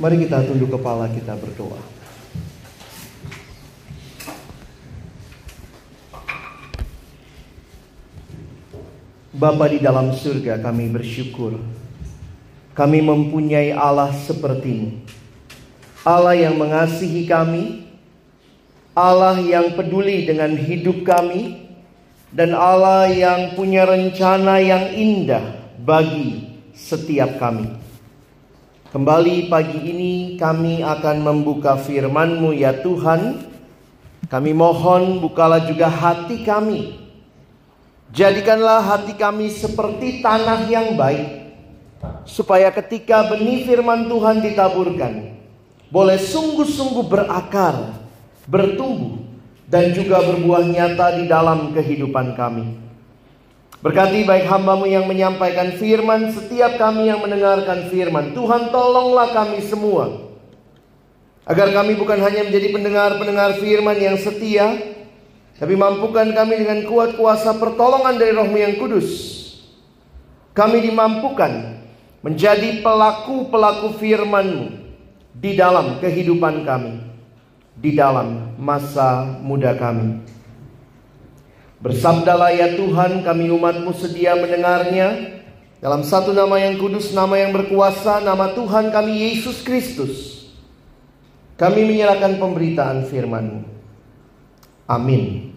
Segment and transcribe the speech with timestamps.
[0.00, 1.76] Mari kita tunduk kepala kita berdoa.
[9.36, 11.60] Bapa di dalam surga kami bersyukur.
[12.72, 15.04] Kami mempunyai Allah sepertimu.
[16.00, 17.84] Allah yang mengasihi kami.
[18.96, 21.60] Allah yang peduli dengan hidup kami.
[22.32, 27.89] Dan Allah yang punya rencana yang indah bagi setiap kami
[28.90, 33.38] Kembali pagi ini kami akan membuka firman-Mu ya Tuhan
[34.26, 37.00] Kami mohon bukalah juga hati kami
[38.10, 41.54] Jadikanlah hati kami seperti tanah yang baik,
[42.26, 45.38] supaya ketika benih firman Tuhan ditaburkan,
[45.94, 48.02] boleh sungguh-sungguh berakar,
[48.50, 49.22] bertumbuh,
[49.70, 52.89] dan juga berbuah nyata di dalam kehidupan kami.
[53.80, 58.36] Berkati baik hambamu yang menyampaikan firman, setiap kami yang mendengarkan firman.
[58.36, 60.36] Tuhan tolonglah kami semua.
[61.48, 64.76] Agar kami bukan hanya menjadi pendengar-pendengar firman yang setia,
[65.56, 69.08] tapi mampukan kami dengan kuat kuasa pertolongan dari rohmu yang kudus.
[70.52, 71.80] Kami dimampukan
[72.20, 74.76] menjadi pelaku-pelaku firman-Mu
[75.32, 77.00] di dalam kehidupan kami,
[77.80, 80.20] di dalam masa muda kami.
[81.80, 85.40] Bersabdalah ya Tuhan kami umatmu sedia mendengarnya
[85.80, 90.44] dalam satu nama yang kudus, nama yang berkuasa, nama Tuhan kami Yesus Kristus.
[91.56, 93.64] Kami menyerahkan pemberitaan firman
[94.84, 95.56] Amin.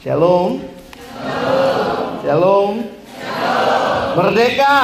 [0.00, 0.64] Shalom.
[1.20, 2.16] Shalom.
[2.24, 2.72] Shalom.
[4.16, 4.76] Merdeka.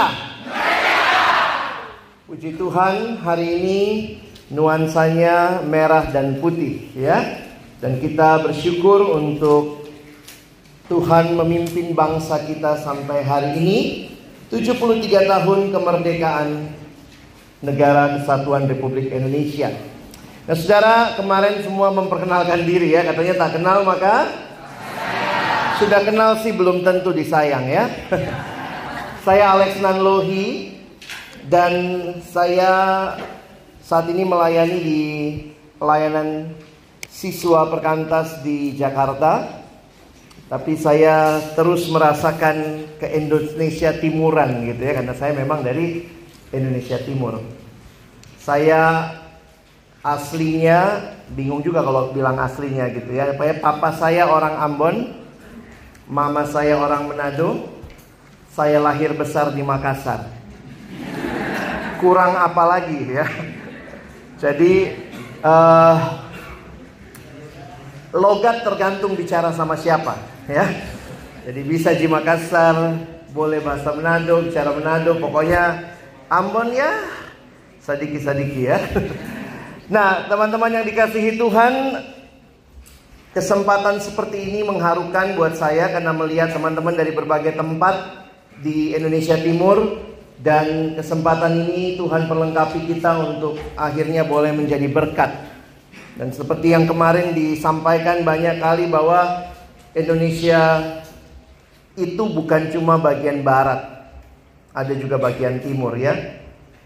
[2.28, 3.80] Puji Tuhan, hari ini
[4.52, 7.40] nuansanya merah dan putih ya.
[7.78, 9.83] Dan kita bersyukur untuk
[10.84, 13.78] Tuhan memimpin bangsa kita sampai hari ini
[14.52, 16.48] 73 tahun kemerdekaan
[17.64, 19.72] Negara Kesatuan Republik Indonesia.
[20.44, 24.28] Nah, saudara kemarin semua memperkenalkan diri ya, katanya tak kenal maka
[25.80, 27.88] sudah kenal sih belum tentu disayang ya.
[29.24, 30.76] saya Alex Nanlohi
[31.48, 31.72] dan
[32.28, 32.72] saya
[33.80, 35.02] saat ini melayani di
[35.80, 36.52] pelayanan
[37.08, 39.63] siswa perkantas di Jakarta.
[40.44, 46.04] Tapi saya terus merasakan ke Indonesia Timuran gitu ya karena saya memang dari
[46.52, 47.40] Indonesia Timur.
[48.36, 49.08] Saya
[50.04, 51.00] aslinya
[51.32, 53.32] bingung juga kalau bilang aslinya gitu ya.
[53.56, 55.16] Papa saya orang Ambon,
[56.04, 57.64] mama saya orang Manado,
[58.52, 60.28] saya lahir besar di Makassar.
[62.04, 63.24] Kurang apa lagi ya?
[64.36, 64.92] Jadi
[65.40, 65.96] uh,
[68.12, 70.66] logat tergantung bicara sama siapa ya.
[71.44, 72.96] Jadi bisa di Makassar,
[73.36, 75.92] boleh bahasa Manado, bicara Manado, pokoknya
[76.32, 77.04] Ambon ya
[77.84, 78.78] sadiki-sadiki ya.
[79.84, 82.00] Nah, teman-teman yang dikasihi Tuhan,
[83.36, 88.24] kesempatan seperti ini mengharukan buat saya karena melihat teman-teman dari berbagai tempat
[88.64, 90.00] di Indonesia Timur
[90.40, 95.36] dan kesempatan ini Tuhan perlengkapi kita untuk akhirnya boleh menjadi berkat.
[96.16, 99.52] Dan seperti yang kemarin disampaikan banyak kali bahwa
[99.94, 100.82] Indonesia
[101.94, 104.10] itu bukan cuma bagian barat,
[104.74, 106.42] ada juga bagian timur ya.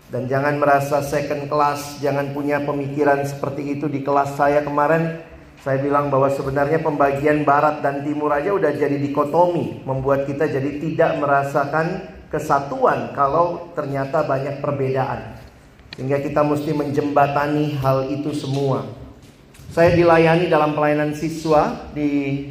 [0.08, 5.24] Dan jangan merasa second class, jangan punya pemikiran seperti itu di kelas saya kemarin.
[5.64, 10.80] Saya bilang bahwa sebenarnya pembagian barat dan timur aja udah jadi dikotomi, membuat kita jadi
[10.80, 11.86] tidak merasakan
[12.28, 15.36] kesatuan kalau ternyata banyak perbedaan.
[15.96, 18.84] Sehingga kita mesti menjembatani hal itu semua.
[19.72, 22.44] Saya dilayani dalam pelayanan siswa di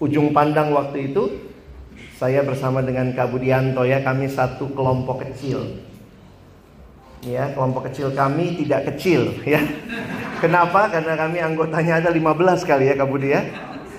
[0.00, 1.50] ujung pandang waktu itu
[2.20, 5.80] saya bersama dengan Kak Budianto ya, kami satu kelompok kecil.
[7.24, 9.60] Ya, kelompok kecil kami tidak kecil ya.
[10.44, 10.92] Kenapa?
[10.92, 13.40] Karena kami anggotanya ada 15 kali ya Kak Budi ya.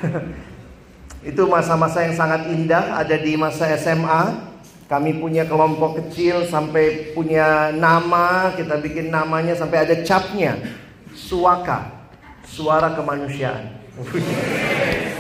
[1.34, 4.54] Itu masa-masa yang sangat indah ada di masa SMA.
[4.86, 10.62] Kami punya kelompok kecil sampai punya nama, kita bikin namanya sampai ada capnya.
[11.18, 12.06] Suaka,
[12.46, 13.81] suara kemanusiaan.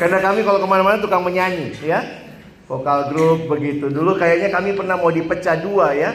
[0.01, 2.21] Karena kami kalau ke mana-mana tukang menyanyi ya
[2.71, 3.91] vokal grup begitu.
[3.91, 6.11] Dulu kayaknya kami pernah mau dipecah dua ya.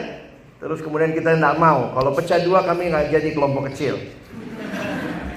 [0.57, 1.93] Terus kemudian kita tidak mau.
[1.93, 4.01] Kalau pecah dua kami nggak jadi kelompok kecil.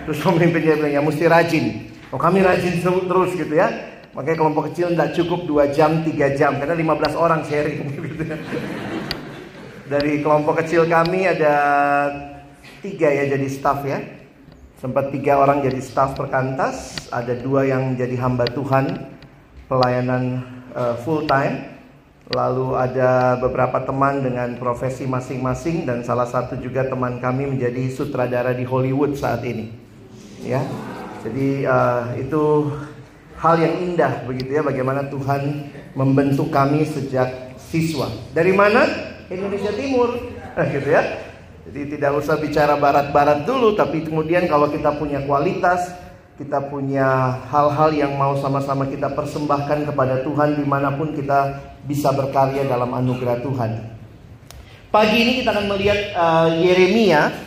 [0.09, 1.67] Terus pemimpinnya bilang ya mesti rajin.
[2.09, 3.69] Oh kami rajin terus gitu ya.
[4.17, 6.59] Makanya kelompok kecil tidak cukup dua jam, tiga jam.
[6.59, 8.25] Karena 15 orang sharing gitu.
[9.87, 11.55] Dari kelompok kecil kami ada
[12.81, 14.20] tiga ya jadi staff ya.
[14.81, 16.97] Sempat tiga orang jadi staff perkantas.
[17.13, 19.13] Ada dua yang jadi hamba Tuhan.
[19.69, 20.41] Pelayanan
[20.73, 21.77] uh, full time.
[22.33, 28.57] Lalu ada beberapa teman dengan profesi masing-masing dan salah satu juga teman kami menjadi sutradara
[28.57, 29.69] di Hollywood saat ini.
[30.49, 30.65] Ya.
[31.29, 32.73] Jadi uh, itu
[33.37, 38.09] hal yang indah begitu ya bagaimana Tuhan membentuk kami sejak siswa.
[38.33, 38.89] Dari mana?
[39.29, 40.17] Indonesia Timur.
[40.57, 41.30] Nah, gitu ya.
[41.71, 45.95] Jadi tidak usah bicara barat-barat dulu tapi kemudian kalau kita punya kualitas
[46.35, 52.11] kita punya hal-hal yang mau sama-sama kita persembahkan kepada Tuhan di mana pun kita bisa
[52.11, 53.87] berkarya dalam anugerah Tuhan.
[54.91, 57.39] Pagi ini kita akan melihat uh, Yeremia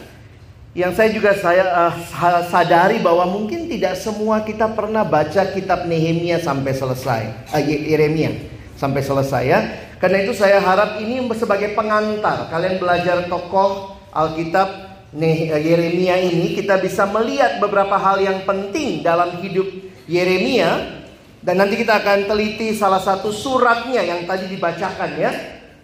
[0.72, 6.40] yang saya juga saya uh, sadari bahwa mungkin tidak semua kita pernah baca kitab Nehemia
[6.40, 8.32] sampai selesai, uh, Yeremia
[8.80, 9.60] sampai selesai ya.
[10.00, 16.82] Karena itu saya harap ini sebagai pengantar kalian belajar tokoh Alkitab Eh, Yeremia ini kita
[16.82, 19.70] bisa melihat beberapa hal yang penting dalam hidup
[20.10, 21.06] Yeremia.
[21.44, 25.32] Dan nanti kita akan teliti salah satu suratnya yang tadi dibacakan ya.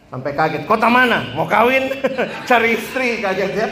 [0.09, 1.35] Sampai kaget kota mana?
[1.37, 1.93] Mau kawin?
[2.49, 3.67] Cari istri kaget ya.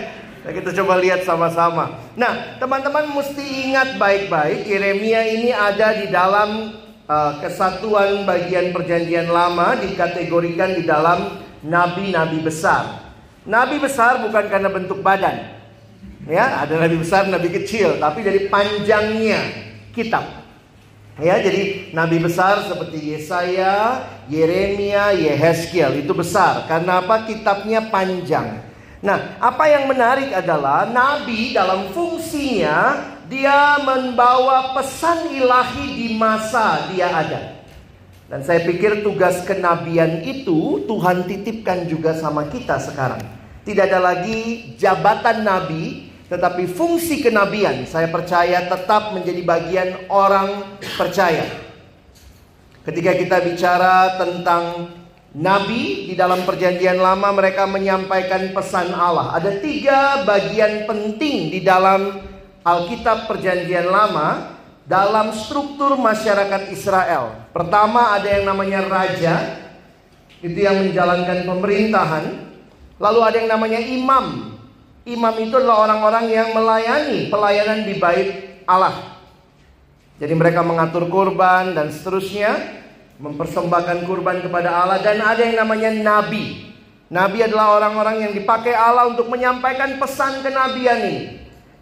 [0.45, 1.97] Nah, kita coba lihat sama-sama.
[2.13, 6.77] Nah, teman-teman mesti ingat baik-baik Yeremia ini ada di dalam
[7.09, 13.06] uh, kesatuan bagian perjanjian lama dikategorikan di dalam nabi-nabi besar.
[13.47, 15.55] Nabi besar bukan karena bentuk badan.
[16.27, 19.39] Ya, ada nabi besar, nabi kecil, tapi dari panjangnya
[19.95, 20.43] kitab.
[21.15, 26.67] Ya, jadi nabi besar seperti Yesaya, Yeremia, Yehezkiel itu besar.
[26.67, 27.23] Karena apa?
[27.23, 28.59] Kitabnya panjang.
[28.99, 32.99] Nah, apa yang menarik adalah nabi dalam fungsinya
[33.31, 37.63] dia membawa pesan ilahi di masa dia ada.
[38.27, 43.36] Dan saya pikir tugas kenabian itu Tuhan titipkan juga sama kita sekarang.
[43.67, 51.43] Tidak ada lagi jabatan nabi, tetapi fungsi kenabian saya percaya tetap menjadi bagian orang percaya.
[52.87, 54.95] Ketika kita bicara tentang
[55.35, 59.35] nabi di dalam perjanjian lama mereka menyampaikan pesan Allah.
[59.35, 62.23] Ada tiga bagian penting di dalam
[62.63, 64.57] Alkitab perjanjian lama
[64.87, 67.51] dalam struktur masyarakat Israel.
[67.51, 69.35] Pertama ada yang namanya raja,
[70.39, 72.46] itu yang menjalankan pemerintahan.
[72.97, 74.25] Lalu ada yang namanya imam,
[75.05, 78.29] imam itu adalah orang-orang yang melayani pelayanan di bait
[78.65, 79.17] Allah.
[80.17, 82.57] Jadi mereka mengatur kurban dan seterusnya,
[83.21, 86.73] mempersembahkan kurban kepada Allah dan ada yang namanya nabi.
[87.07, 91.21] Nabi adalah orang-orang yang dipakai Allah untuk menyampaikan pesan kenabian ini.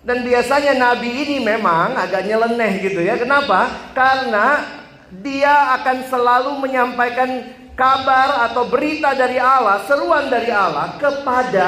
[0.06, 3.18] Dan biasanya nabi ini memang agak nyeleneh gitu ya.
[3.18, 3.90] Kenapa?
[3.98, 4.62] Karena
[5.10, 7.42] dia akan selalu menyampaikan
[7.76, 11.68] kabar atau berita dari Allah, seruan dari Allah kepada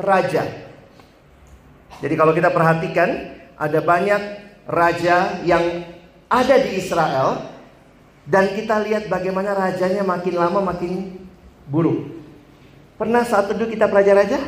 [0.00, 0.42] raja.
[2.00, 3.08] Jadi kalau kita perhatikan
[3.54, 4.20] ada banyak
[4.66, 5.84] raja yang
[6.26, 7.54] ada di Israel
[8.24, 11.22] dan kita lihat bagaimana rajanya makin lama makin
[11.68, 12.10] buruk.
[12.96, 14.40] Pernah saat duduk kita pelajari raja?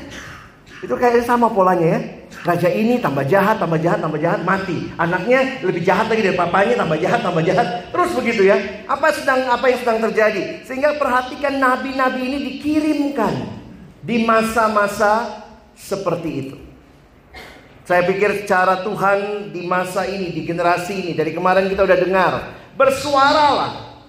[0.81, 2.01] Itu kayak sama polanya ya.
[2.47, 4.95] Raja ini tambah jahat, tambah jahat, tambah jahat, mati.
[4.95, 7.91] Anaknya lebih jahat lagi dari papanya, tambah jahat, tambah jahat.
[7.91, 8.87] Terus begitu ya.
[8.87, 10.63] Apa sedang apa yang sedang terjadi?
[10.63, 13.35] Sehingga perhatikan nabi-nabi ini dikirimkan
[13.99, 15.43] di masa-masa
[15.75, 16.57] seperti itu.
[17.83, 22.33] Saya pikir cara Tuhan di masa ini, di generasi ini, dari kemarin kita udah dengar,
[22.79, 24.03] bersuaralah,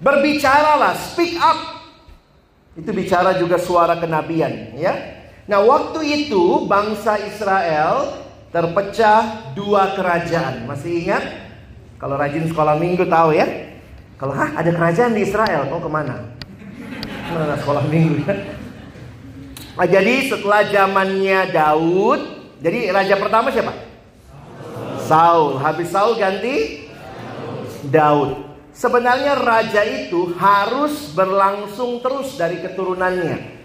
[0.00, 1.80] berbicaralah, speak up.
[2.72, 5.19] Itu bicara juga suara kenabian, ya.
[5.50, 8.22] Nah, waktu itu bangsa Israel
[8.54, 10.62] terpecah dua kerajaan.
[10.62, 11.26] Masih ingat?
[11.98, 13.74] Kalau rajin sekolah minggu tahu ya.
[14.14, 16.22] Kalau hah ada kerajaan di Israel, kau ke mana?
[17.34, 18.34] Mana sekolah minggu ya?
[19.74, 22.20] Nah, jadi setelah zamannya Daud,
[22.62, 23.74] jadi raja pertama siapa?
[25.02, 25.58] Saul.
[25.58, 26.86] Habis Saul ganti
[27.90, 28.54] Daud.
[28.70, 33.59] Sebenarnya raja itu harus berlangsung terus dari keturunannya.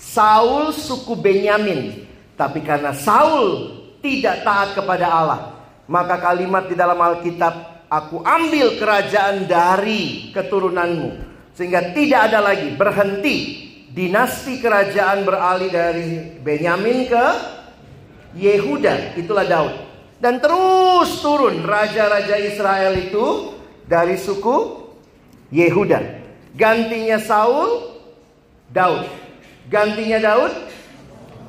[0.00, 2.08] Saul suku Benyamin.
[2.40, 5.40] Tapi karena Saul tidak taat kepada Allah.
[5.84, 7.84] Maka kalimat di dalam Alkitab.
[7.90, 11.10] Aku ambil kerajaan dari keturunanmu.
[11.52, 13.36] Sehingga tidak ada lagi berhenti.
[13.90, 17.26] Dinasti kerajaan beralih dari Benyamin ke
[18.38, 19.74] Yehuda, itulah Daud.
[20.22, 23.56] Dan terus turun raja-raja Israel itu
[23.90, 24.86] dari suku
[25.50, 25.98] Yehuda.
[26.54, 27.98] Gantinya Saul,
[28.70, 29.29] Daud.
[29.70, 30.52] Gantinya Daud,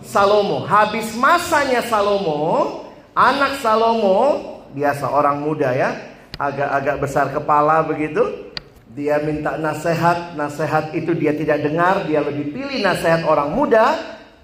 [0.05, 0.61] Salomo.
[0.69, 2.85] Habis masanya Salomo,
[3.17, 5.89] anak Salomo, biasa orang muda ya,
[6.37, 8.53] agak-agak besar kepala begitu.
[8.93, 13.97] Dia minta nasihat, nasihat itu dia tidak dengar, dia lebih pilih nasihat orang muda.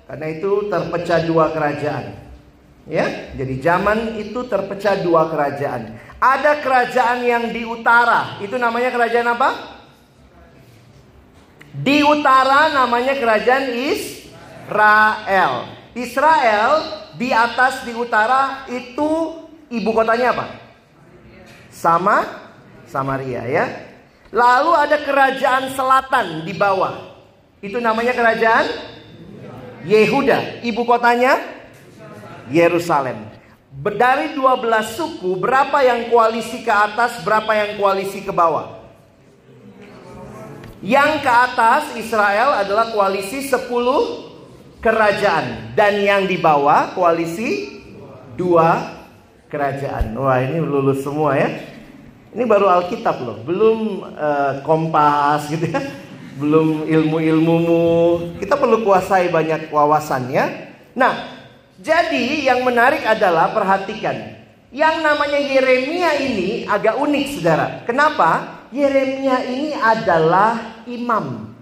[0.10, 2.16] Karena itu terpecah dua kerajaan.
[2.88, 6.00] Ya, jadi zaman itu terpecah dua kerajaan.
[6.18, 9.77] Ada kerajaan yang di utara, itu namanya kerajaan apa?
[11.78, 15.54] Di utara namanya kerajaan Israel.
[15.94, 16.72] Israel
[17.18, 19.10] di atas di utara itu
[19.70, 20.46] ibu kotanya apa?
[21.70, 22.26] Sama
[22.90, 23.66] Samaria ya.
[24.34, 27.18] Lalu ada kerajaan selatan di bawah.
[27.62, 28.66] Itu namanya kerajaan
[29.88, 30.62] Yehuda.
[30.66, 31.40] Ibu kotanya
[32.50, 33.38] Yerusalem.
[33.78, 38.77] Dari 12 suku, berapa yang koalisi ke atas, berapa yang koalisi ke bawah?
[40.88, 43.68] Yang ke atas Israel adalah koalisi 10
[44.80, 47.76] kerajaan dan yang di bawah koalisi
[48.40, 48.96] dua
[49.52, 50.16] kerajaan.
[50.16, 51.52] Wah, ini lulus semua ya.
[52.32, 53.78] Ini baru Alkitab loh, belum
[54.16, 55.84] uh, Kompas gitu ya.
[56.40, 57.84] Belum ilmu-ilmumu.
[58.40, 60.72] Kita perlu kuasai banyak wawasan ya.
[60.96, 61.36] Nah,
[61.84, 64.40] jadi yang menarik adalah perhatikan.
[64.72, 67.68] Yang namanya Yeremia ini agak unik saudara.
[67.84, 68.57] Kenapa?
[68.72, 71.56] Yeremia ini adalah imam.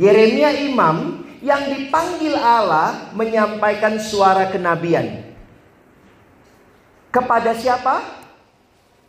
[0.00, 5.34] Yeremia imam yang dipanggil Allah menyampaikan suara kenabian.
[7.12, 8.24] Kepada siapa?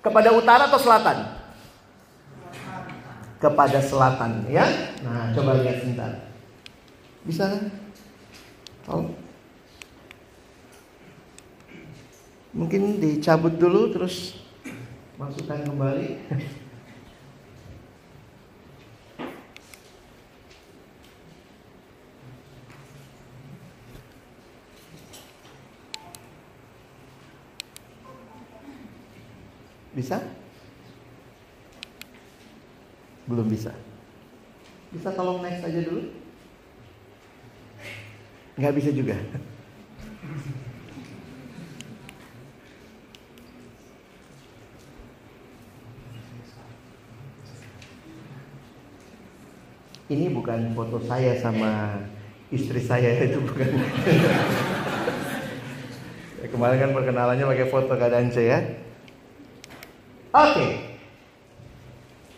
[0.04, 1.40] Kepada utara atau selatan?
[3.40, 4.68] Kepada selatan, ya.
[5.00, 6.12] Nah, coba lihat sebentar.
[7.24, 7.64] Bisa kan?
[8.92, 9.16] Oh.
[12.52, 14.43] Mungkin dicabut dulu terus
[15.24, 16.08] masukkan kembali.
[29.94, 30.18] Bisa?
[33.30, 33.72] Belum bisa.
[34.92, 36.12] Bisa tolong next aja dulu?
[38.60, 39.16] Nggak bisa juga.
[50.14, 51.98] Ini bukan foto saya sama
[52.54, 53.66] istri saya itu bukan.
[56.54, 58.62] Kemarin kan perkenalannya pakai foto keadaan saya.
[60.30, 60.94] Oke.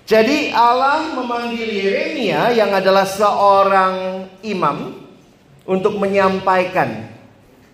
[0.07, 5.03] Jadi Allah memanggil Yeremia yang adalah seorang imam
[5.67, 7.11] untuk menyampaikan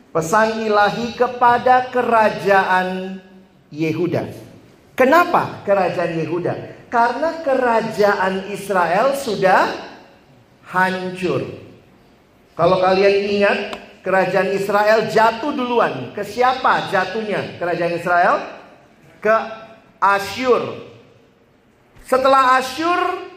[0.10, 3.22] pesan ilahi kepada kerajaan
[3.70, 4.34] Yehuda.
[4.98, 6.54] Kenapa kerajaan Yehuda?
[6.90, 9.91] Karena kerajaan Israel sudah
[10.72, 11.44] hancur.
[12.56, 13.60] Kalau kalian ingat,
[14.02, 16.16] kerajaan Israel jatuh duluan.
[16.16, 18.36] Ke siapa jatuhnya kerajaan Israel?
[19.22, 19.36] Ke
[20.02, 20.90] Asyur.
[22.08, 23.30] Setelah Asyur,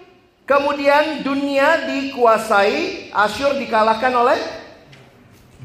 [0.48, 4.38] kemudian dunia dikuasai, Asyur dikalahkan oleh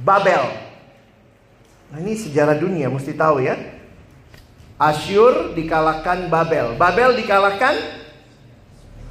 [0.04, 0.44] Babel.
[1.90, 3.58] Nah ini sejarah dunia mesti tahu ya.
[4.80, 6.78] Asyur dikalahkan Babel.
[6.80, 7.76] Babel dikalahkan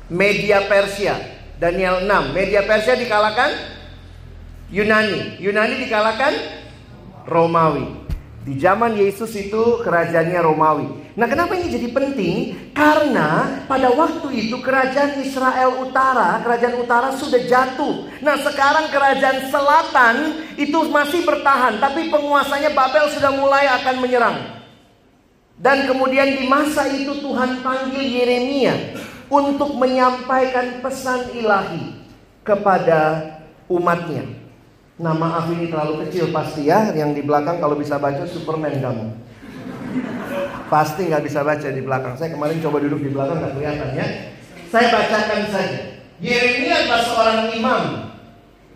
[0.09, 1.38] Media Persia.
[1.59, 2.39] Daniel 6.
[2.39, 3.51] Media Persia dikalahkan
[4.71, 5.43] Yunani.
[5.43, 6.33] Yunani dikalahkan
[7.27, 8.07] Romawi.
[8.47, 10.87] Di zaman Yesus itu kerajaannya Romawi.
[11.19, 12.37] Nah, kenapa ini jadi penting?
[12.71, 18.07] Karena pada waktu itu kerajaan Israel Utara, kerajaan Utara sudah jatuh.
[18.23, 20.17] Nah, sekarang kerajaan Selatan
[20.55, 24.39] itu masih bertahan, tapi penguasanya Babel sudah mulai akan menyerang.
[25.59, 28.95] Dan kemudian di masa itu Tuhan panggil Yeremia
[29.29, 31.97] untuk menyampaikan pesan ilahi
[32.45, 33.01] kepada
[33.69, 34.25] umatnya.
[34.99, 39.07] Nah maaf ini terlalu kecil pasti ya Yang di belakang kalau bisa baca Superman kamu.
[40.69, 42.15] Pasti nggak bisa baca di belakang.
[42.19, 44.07] Saya kemarin coba duduk di belakang nggak kelihatan ya.
[44.69, 45.81] Saya bacakan saja.
[46.19, 47.85] Yeremia adalah seorang imam.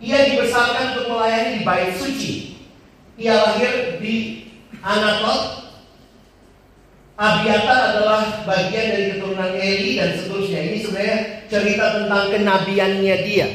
[0.02, 2.32] Ia dibesarkan untuk melayani di bait suci.
[3.20, 4.48] Ia lahir di
[4.80, 5.62] Anatot.
[7.12, 10.41] Abiatar adalah bagian dari keturunan Eli dan seterusnya
[10.92, 13.48] sebenarnya cerita tentang kenabiannya dia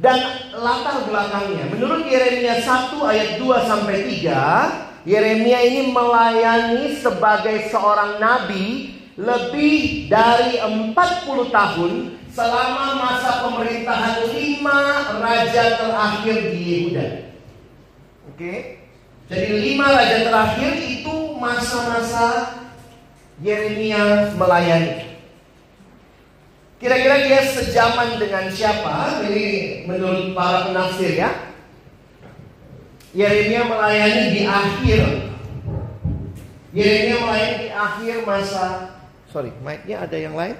[0.00, 0.16] dan
[0.56, 8.94] latar belakangnya, menurut Yeremia 1 ayat 2 sampai 3, Yeremia ini melayani sebagai seorang nabi
[9.18, 10.94] lebih dari 40
[11.50, 11.92] tahun
[12.30, 14.80] selama masa pemerintahan lima
[15.18, 17.06] raja terakhir di Yehuda.
[18.30, 18.54] Oke.
[19.26, 22.54] Jadi lima raja terakhir itu masa-masa
[23.42, 25.07] Yeremia melayani.
[26.78, 29.26] Kira-kira dia sejaman dengan siapa?
[29.26, 29.46] Ini
[29.90, 31.48] menurut para penafsir ya.
[33.16, 35.02] Yeremia melayani di akhir
[36.76, 38.94] Yeremia melayani di akhir masa
[39.32, 40.56] Sorry, mic-nya ada yang lain?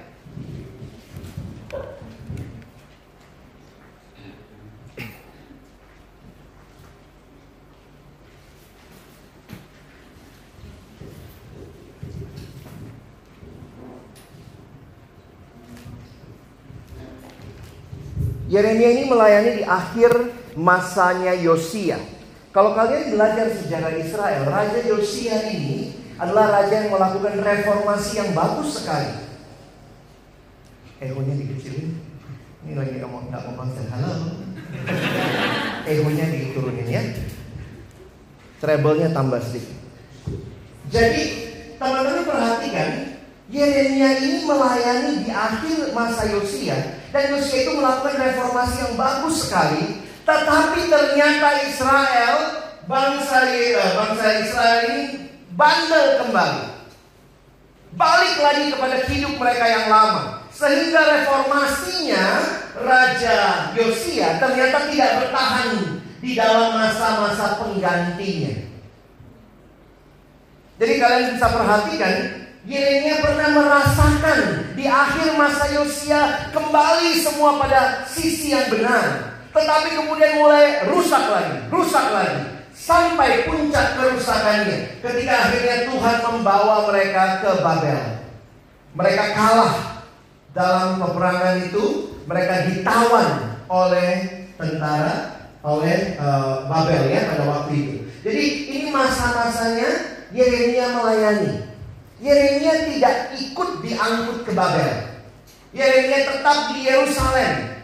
[18.49, 22.01] Yeremia ini melayani di akhir masanya Yosia.
[22.49, 28.81] Kalau kalian belajar sejarah Israel, Raja Yosia ini adalah raja yang melakukan reformasi yang bagus
[28.81, 29.29] sekali.
[30.97, 32.01] Ehonya dikecilin.
[32.65, 34.41] Ini lagi ngomong nggak mau konsen halo.
[35.85, 37.05] Ehonya diturunin ya.
[38.59, 39.77] Treble-nya tambah sedikit.
[40.89, 41.23] Jadi
[41.77, 42.89] teman-teman perhatikan
[43.53, 50.05] Yeremia ini melayani di akhir masa Yosia dan Yosia itu melakukan reformasi yang bagus sekali.
[50.25, 52.35] Tetapi ternyata Israel,
[52.85, 55.01] bangsa, eh, bangsa Israel ini
[55.57, 56.65] bandel kembali.
[57.97, 60.45] Balik lagi kepada hidup mereka yang lama.
[60.53, 62.25] Sehingga reformasinya
[62.77, 63.37] Raja
[63.73, 68.69] Yosia ternyata tidak bertahan di dalam masa-masa penggantinya.
[70.79, 72.13] Jadi kalian bisa perhatikan
[72.69, 79.33] Yeremia pernah merasakan di akhir masa Yosia kembali semua pada sisi yang benar.
[79.49, 82.61] Tetapi kemudian mulai rusak lagi, rusak lagi.
[82.77, 88.01] Sampai puncak kerusakannya ketika akhirnya Tuhan membawa mereka ke Babel.
[88.93, 89.73] Mereka kalah
[90.53, 93.29] dalam peperangan itu, mereka ditawan
[93.65, 97.95] oleh tentara oleh uh, Babel ya pada waktu itu.
[98.21, 98.45] Jadi
[98.77, 101.68] ini masa-masanya Yeremia melayani.
[102.19, 104.91] Yeremia tidak ikut diangkut ke Babel.
[105.71, 107.79] Yeremia tetap di Yerusalem.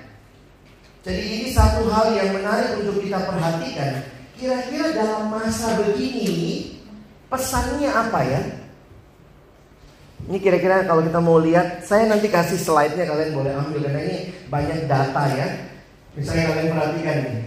[1.05, 4.03] Jadi ini satu hal yang menarik untuk kita perhatikan.
[4.35, 6.75] Kira-kira dalam masa begini
[7.31, 8.41] pesannya apa ya?
[10.25, 14.17] Ini kira-kira kalau kita mau lihat, saya nanti kasih slide-nya kalian boleh ambil karena ini
[14.49, 15.47] banyak data ya.
[16.17, 17.43] Misalnya kalian perhatikan ini.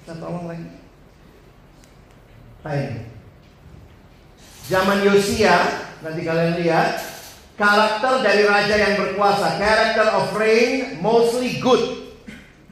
[0.00, 0.66] Kita tolong lagi.
[2.62, 3.11] Ini.
[4.72, 6.96] Zaman Yosia, nanti kalian lihat,
[7.60, 12.08] karakter dari raja yang berkuasa, character of reign mostly good.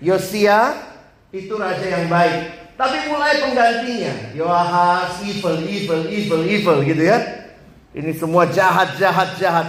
[0.00, 0.80] Yosia
[1.28, 2.56] itu raja yang baik.
[2.80, 7.20] Tapi mulai penggantinya, Yoahas evil, evil, evil, evil gitu ya.
[7.92, 9.68] Ini semua jahat, jahat, jahat.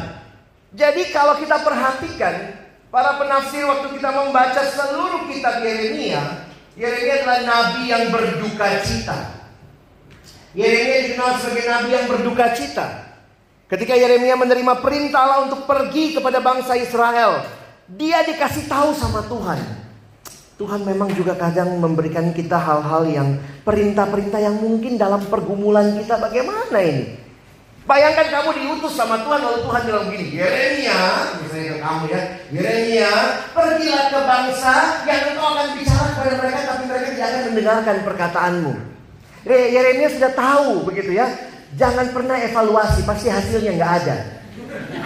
[0.72, 2.56] Jadi kalau kita perhatikan,
[2.88, 6.48] para penafsir waktu kita membaca seluruh kitab Yeremia,
[6.80, 9.41] Yeremia adalah nabi yang berduka cita.
[10.52, 12.88] Yeremia dikenal sebagai nabi yang berduka cita.
[13.72, 17.48] Ketika Yeremia menerima perintah Allah untuk pergi kepada bangsa Israel,
[17.88, 19.60] dia dikasih tahu sama Tuhan.
[20.60, 23.30] Tuhan memang juga kadang memberikan kita hal-hal yang
[23.64, 27.18] perintah-perintah yang mungkin dalam pergumulan kita bagaimana ini.
[27.82, 31.02] Bayangkan kamu diutus sama Tuhan lalu Tuhan bilang begini, Yeremia,
[31.42, 32.22] misalnya ke kamu ya,
[32.54, 33.14] Yeremia,
[33.58, 34.74] pergilah ke bangsa
[35.10, 38.74] yang engkau akan bicara kepada mereka tapi mereka tidak akan mendengarkan perkataanmu.
[39.48, 44.16] Yeremia sudah tahu begitu ya, Jangan pernah evaluasi, pasti hasilnya nggak ada.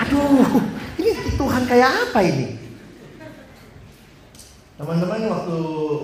[0.01, 0.65] Aduh,
[0.97, 2.57] ini Tuhan kayak apa ini?
[4.75, 5.59] Teman-teman waktu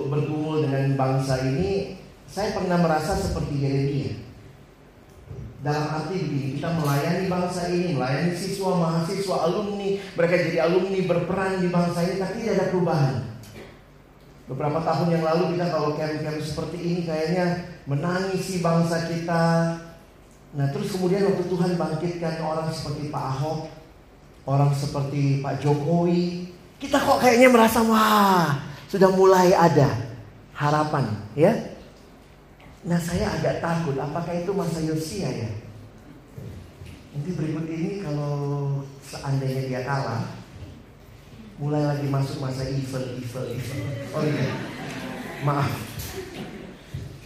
[0.06, 1.98] bergumul dengan bangsa ini,
[2.30, 4.12] saya pernah merasa seperti Yeremia.
[5.62, 11.62] Dalam arti begini, kita melayani bangsa ini, melayani siswa, mahasiswa, alumni, mereka jadi alumni berperan
[11.62, 13.14] di bangsa ini, tapi tidak ada perubahan.
[14.50, 17.46] Beberapa tahun yang lalu kita kalau camp-camp seperti ini kayaknya
[17.86, 19.44] menangisi bangsa kita,
[20.52, 23.72] Nah terus kemudian waktu Tuhan bangkitkan orang seperti Pak Ahok,
[24.44, 28.60] orang seperti Pak Jokowi, kita kok kayaknya merasa wah
[28.92, 30.12] sudah mulai ada
[30.52, 31.56] harapan ya.
[32.84, 35.50] Nah saya agak takut apakah itu masa Yosia ya.
[37.16, 38.36] Nanti berikut ini kalau
[39.00, 40.28] seandainya dia kalah,
[41.60, 43.80] mulai lagi masuk masa evil, evil, evil.
[44.16, 44.48] Oh iya,
[45.44, 45.72] maaf.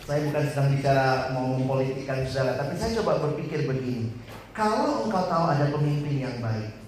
[0.06, 4.14] Saya bukan sedang bicara mau mempolitikan saudara, tapi saya coba berpikir begini.
[4.54, 6.78] Kalau engkau tahu ada pemimpin yang baik,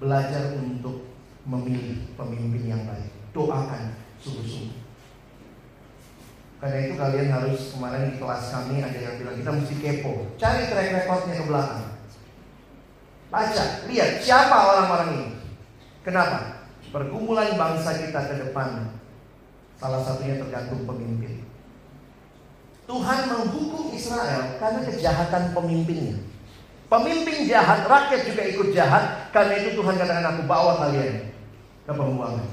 [0.00, 1.04] belajar untuk
[1.44, 3.12] memilih pemimpin yang baik.
[3.36, 3.92] Doakan
[4.24, 4.88] sungguh-sungguh.
[6.58, 10.34] Karena itu kalian harus kemarin di kelas kami ada yang bilang kita mesti kepo.
[10.34, 11.86] Cari track recordnya ke belakang.
[13.30, 15.37] Baca, lihat siapa orang-orang ini.
[16.06, 16.68] Kenapa?
[16.88, 18.98] Pergumulan bangsa kita ke depan
[19.78, 21.46] Salah satunya tergantung pemimpin.
[22.90, 26.18] Tuhan menghukum Israel karena kejahatan pemimpinnya.
[26.90, 29.30] Pemimpin jahat, rakyat juga ikut jahat.
[29.30, 31.30] Karena itu Tuhan katakan aku bawa kalian
[31.86, 32.48] ke pembuangan.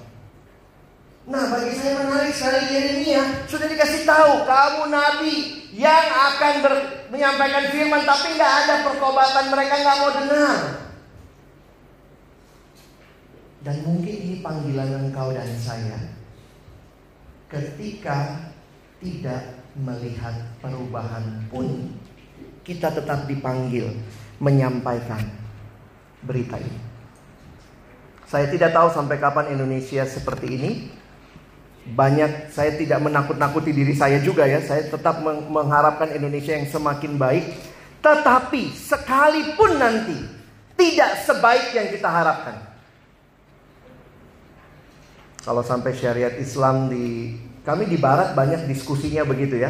[1.25, 5.35] Nah bagi saya menarik sekali Yeremia Sudah dikasih tahu kamu nabi
[5.73, 6.73] Yang akan ber,
[7.09, 10.84] menyampaikan firman Tapi nggak ada perkobatan Mereka nggak mau dengar
[13.65, 15.97] Dan mungkin ini panggilan engkau dan saya
[17.49, 18.45] ketika
[19.01, 19.41] tidak
[19.73, 21.89] melihat perubahan pun
[22.61, 23.89] kita tetap dipanggil
[24.37, 25.21] menyampaikan
[26.21, 26.77] berita ini.
[28.29, 30.71] Saya tidak tahu sampai kapan Indonesia seperti ini.
[31.85, 34.61] Banyak saya tidak menakut-nakuti diri saya juga ya.
[34.61, 37.45] Saya tetap mengharapkan Indonesia yang semakin baik.
[38.01, 40.17] Tetapi sekalipun nanti
[40.77, 42.74] tidak sebaik yang kita harapkan.
[45.45, 49.69] Kalau sampai syariat Islam di kami di barat banyak diskusinya begitu ya.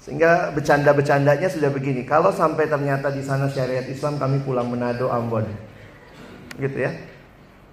[0.00, 2.08] Sehingga bercanda-bercandanya sudah begini.
[2.08, 5.44] Kalau sampai ternyata di sana syariat Islam kami pulang Manado, Ambon.
[6.56, 6.92] Gitu ya.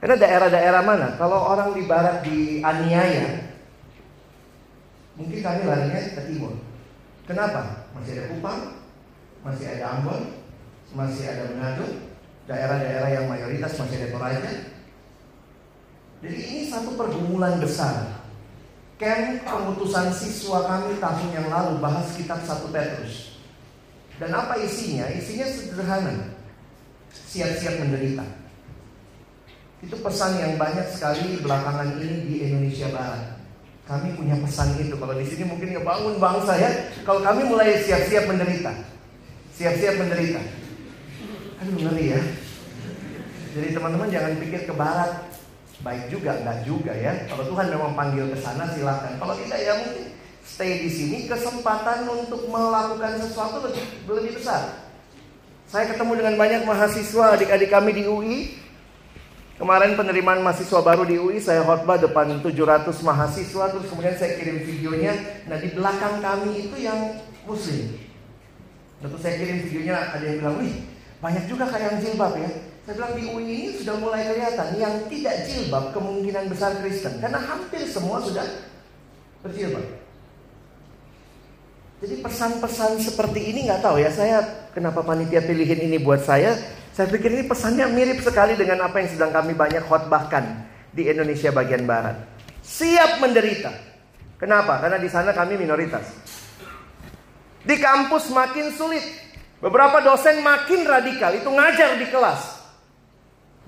[0.04, 1.08] Karena daerah-daerah mana?
[1.16, 3.54] Kalau orang di barat di aniaya,
[5.14, 6.58] mungkin kami larinya ke timur.
[7.30, 7.88] Kenapa?
[7.94, 8.60] Masih ada Kupang,
[9.46, 10.22] masih ada Ambon,
[10.98, 11.86] masih ada Manado,
[12.50, 14.52] daerah-daerah yang mayoritas masih ada Toraja,
[16.22, 18.22] jadi ini satu pergumulan besar.
[19.02, 23.42] Kem pemutusan siswa kami tahun yang lalu bahas kitab satu Petrus.
[24.22, 25.10] Dan apa isinya?
[25.10, 26.14] Isinya sederhana.
[27.10, 28.22] Siap-siap menderita.
[29.82, 33.42] Itu pesan yang banyak sekali belakangan ini di Indonesia Barat.
[33.90, 34.94] Kami punya pesan itu.
[34.94, 36.70] Kalau di sini mungkin ngebangun bangsa ya.
[37.02, 38.70] Kalau kami mulai siap-siap menderita.
[39.58, 40.42] Siap-siap menderita.
[41.66, 42.22] Aduh ngeri ya.
[43.58, 45.31] Jadi teman-teman jangan pikir ke barat.
[45.82, 47.26] Baik juga, enggak juga ya.
[47.26, 49.18] Kalau Tuhan memang panggil ke sana silakan.
[49.18, 50.14] Kalau tidak ya mungkin
[50.46, 54.92] stay di sini kesempatan untuk melakukan sesuatu lebih lebih besar.
[55.66, 58.62] Saya ketemu dengan banyak mahasiswa adik-adik kami di UI.
[59.58, 64.62] Kemarin penerimaan mahasiswa baru di UI saya khotbah depan 700 mahasiswa terus kemudian saya kirim
[64.62, 65.14] videonya.
[65.50, 67.98] Nah di belakang kami itu yang muslim.
[69.02, 70.74] Lalu saya kirim videonya ada yang bilang, wih
[71.22, 72.50] banyak juga kayak yang jilbab ya.
[72.82, 77.38] Saya bilang di UI ini sudah mulai kelihatan yang tidak jilbab kemungkinan besar Kristen karena
[77.38, 78.46] hampir semua sudah
[79.46, 79.86] berjilbab.
[82.02, 84.42] Jadi pesan-pesan seperti ini nggak tahu ya saya
[84.74, 86.58] kenapa panitia pilihin ini buat saya.
[86.92, 91.54] Saya pikir ini pesannya mirip sekali dengan apa yang sedang kami banyak khotbahkan di Indonesia
[91.54, 92.18] bagian barat.
[92.66, 93.72] Siap menderita.
[94.42, 94.82] Kenapa?
[94.82, 96.10] Karena di sana kami minoritas.
[97.62, 99.06] Di kampus makin sulit.
[99.62, 102.61] Beberapa dosen makin radikal, itu ngajar di kelas.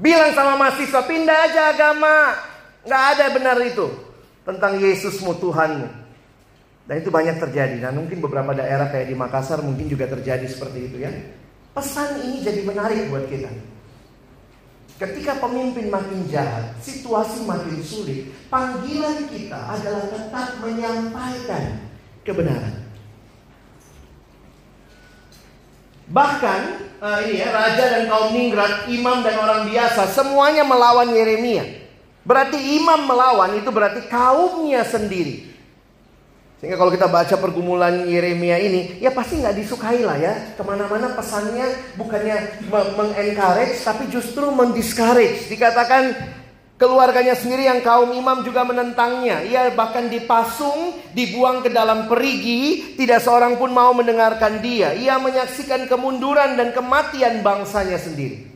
[0.04, 2.36] Bilang sama mahasiswa, pindah aja agama.
[2.84, 3.88] Nggak ada benar itu.
[4.44, 5.88] Tentang Yesusmu Tuhanmu.
[6.84, 7.80] Dan itu banyak terjadi.
[7.80, 11.12] Nah mungkin beberapa daerah kayak di Makassar mungkin juga terjadi seperti itu ya.
[11.72, 13.48] Pesan ini jadi menarik buat kita.
[15.00, 21.88] Ketika pemimpin makin jahat, situasi makin sulit, panggilan kita adalah tetap menyampaikan
[22.28, 22.83] kebenaran.
[26.10, 26.60] Bahkan
[27.00, 31.84] uh, ini ya raja dan kaum ningrat, imam dan orang biasa semuanya melawan Yeremia.
[32.24, 35.52] Berarti imam melawan itu berarti kaumnya sendiri.
[36.64, 40.56] Sehingga kalau kita baca pergumulan Yeremia ini, ya pasti nggak disukai lah ya.
[40.56, 45.52] Ke mana-mana pesannya bukannya mengencourage, tapi justru mendiscourage.
[45.52, 46.16] Dikatakan
[46.84, 49.40] Keluarganya sendiri yang kaum imam juga menentangnya.
[49.48, 52.92] Ia bahkan dipasung, dibuang ke dalam perigi.
[53.00, 54.92] Tidak seorang pun mau mendengarkan dia.
[54.92, 58.52] Ia menyaksikan kemunduran dan kematian bangsanya sendiri.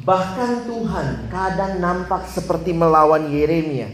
[0.00, 3.92] Bahkan Tuhan kadang nampak seperti melawan Yeremia.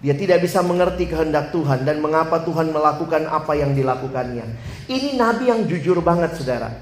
[0.00, 4.56] Dia tidak bisa mengerti kehendak Tuhan dan mengapa Tuhan melakukan apa yang dilakukannya.
[4.88, 6.72] Ini nabi yang jujur banget saudara.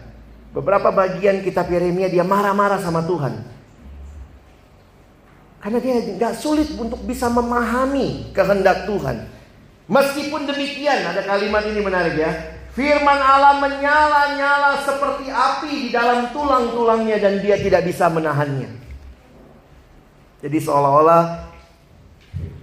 [0.55, 3.58] Beberapa bagian kitab Yeremia dia marah-marah sama Tuhan.
[5.59, 9.27] Karena dia nggak sulit untuk bisa memahami kehendak Tuhan.
[9.89, 12.31] Meskipun demikian, ada kalimat ini menarik ya.
[12.79, 18.71] Firman Allah menyala-nyala seperti api di dalam tulang-tulangnya dan dia tidak bisa menahannya.
[20.39, 21.51] Jadi seolah-olah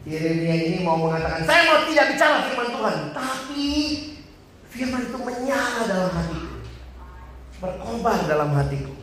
[0.06, 2.96] Yeremia ini mau mengatakan, saya mau tidak bicara firman Tuhan.
[3.12, 3.70] Tapi
[4.70, 6.54] firman itu menyala dalam hatiku.
[7.58, 8.94] Berkobar dalam hatiku.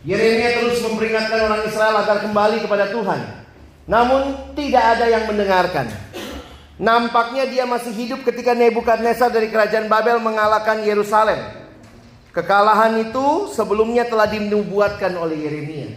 [0.00, 3.20] Yeremia terus memperingatkan orang Israel agar kembali kepada Tuhan.
[3.84, 5.92] Namun tidak ada yang mendengarkan.
[6.80, 11.36] Nampaknya dia masih hidup ketika Nebukadnezar dari kerajaan Babel mengalahkan Yerusalem.
[12.32, 15.90] Kekalahan itu sebelumnya telah dinubuatkan oleh Yeremia.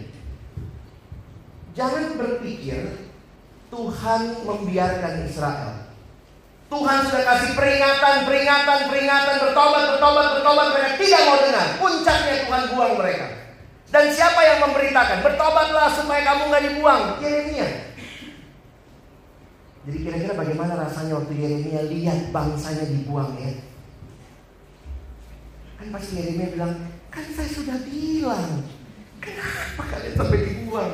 [1.72, 3.08] Jangan berpikir
[3.72, 5.88] Tuhan membiarkan Israel.
[6.68, 11.66] Tuhan sudah kasih peringatan, peringatan, peringatan, bertobat, bertobat, bertobat, mereka tidak mau dengar.
[11.78, 13.43] Puncaknya Tuhan buang mereka.
[13.94, 15.22] Dan siapa yang memberitakan?
[15.22, 17.02] Bertobatlah supaya kamu nggak dibuang.
[17.22, 17.94] Yeremia.
[19.86, 23.54] Jadi kira-kira bagaimana rasanya waktu Yeremia lihat bangsanya dibuang ya?
[25.78, 26.74] Kan pasti Yeremia bilang,
[27.06, 28.66] kan saya sudah bilang,
[29.22, 30.92] kenapa kalian sampai dibuang?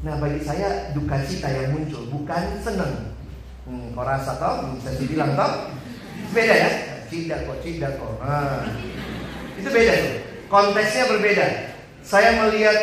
[0.00, 3.12] Nah bagi saya duka cita yang muncul, bukan seneng.
[3.68, 4.80] Hmm, kau rasa tau?
[4.80, 5.76] Bisa dibilang tau?
[6.32, 6.70] Beda ya?
[7.04, 8.16] Cinta kok, cinta kok.
[8.16, 8.64] Nah,
[9.60, 10.29] itu beda tuh.
[10.50, 11.46] Konteksnya berbeda.
[12.02, 12.74] Saya melihat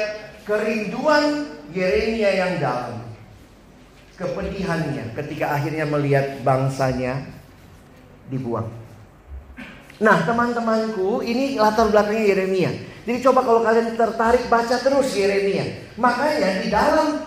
[0.48, 3.04] kerinduan Yeremia yang dalam.
[4.16, 7.28] Kepedihannya ketika akhirnya melihat bangsanya
[8.32, 8.72] dibuang.
[10.00, 12.72] Nah teman-temanku ini latar belakangnya Yeremia.
[13.04, 15.92] Jadi coba kalau kalian tertarik baca terus Yeremia.
[16.00, 17.20] Makanya di dalam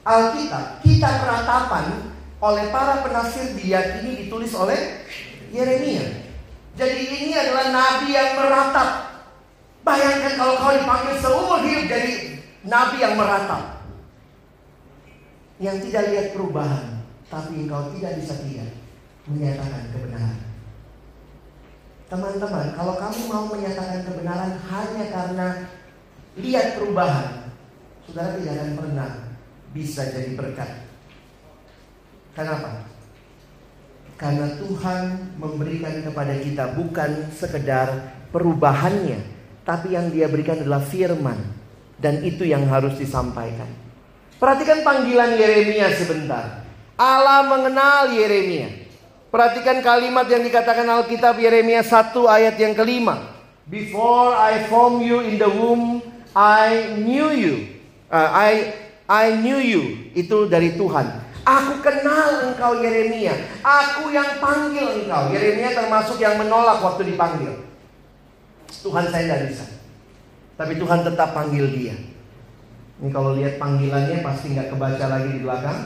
[0.00, 5.04] Alkitab kita peratapan oleh para penafsir diyakini ditulis oleh
[5.52, 6.24] Yeremia.
[6.74, 9.13] Jadi ini adalah nabi yang meratap
[9.84, 12.12] Bayangkan kalau kau dipanggil seumur hidup jadi
[12.64, 13.84] nabi yang meratap.
[15.60, 18.70] Yang tidak lihat perubahan, tapi engkau tidak bisa tidak
[19.28, 20.40] menyatakan kebenaran.
[22.04, 25.48] Teman-teman, kalau kamu mau menyatakan kebenaran hanya karena
[26.36, 27.48] lihat perubahan,
[28.08, 29.10] saudara tidak akan pernah
[29.72, 30.70] bisa jadi berkat.
[32.34, 32.90] Kenapa?
[34.14, 35.02] Karena Tuhan
[35.38, 39.33] memberikan kepada kita bukan sekedar perubahannya,
[39.64, 41.40] tapi yang dia berikan adalah firman.
[41.96, 43.66] Dan itu yang harus disampaikan.
[44.36, 46.68] Perhatikan panggilan Yeremia sebentar.
[47.00, 48.84] Allah mengenal Yeremia.
[49.32, 53.34] Perhatikan kalimat yang dikatakan Alkitab Yeremia 1 ayat yang kelima.
[53.64, 56.04] Before I formed you in the womb,
[56.36, 57.80] I knew you.
[58.12, 58.50] Uh, I
[59.08, 60.12] I knew you.
[60.12, 61.24] Itu dari Tuhan.
[61.44, 63.32] Aku kenal engkau Yeremia.
[63.64, 65.32] Aku yang panggil engkau.
[65.32, 67.73] Yeremia termasuk yang menolak waktu dipanggil.
[68.82, 69.64] Tuhan saya tidak bisa.
[70.54, 71.94] Tapi Tuhan tetap panggil dia.
[73.02, 75.78] Ini kalau lihat panggilannya pasti nggak kebaca lagi di belakang.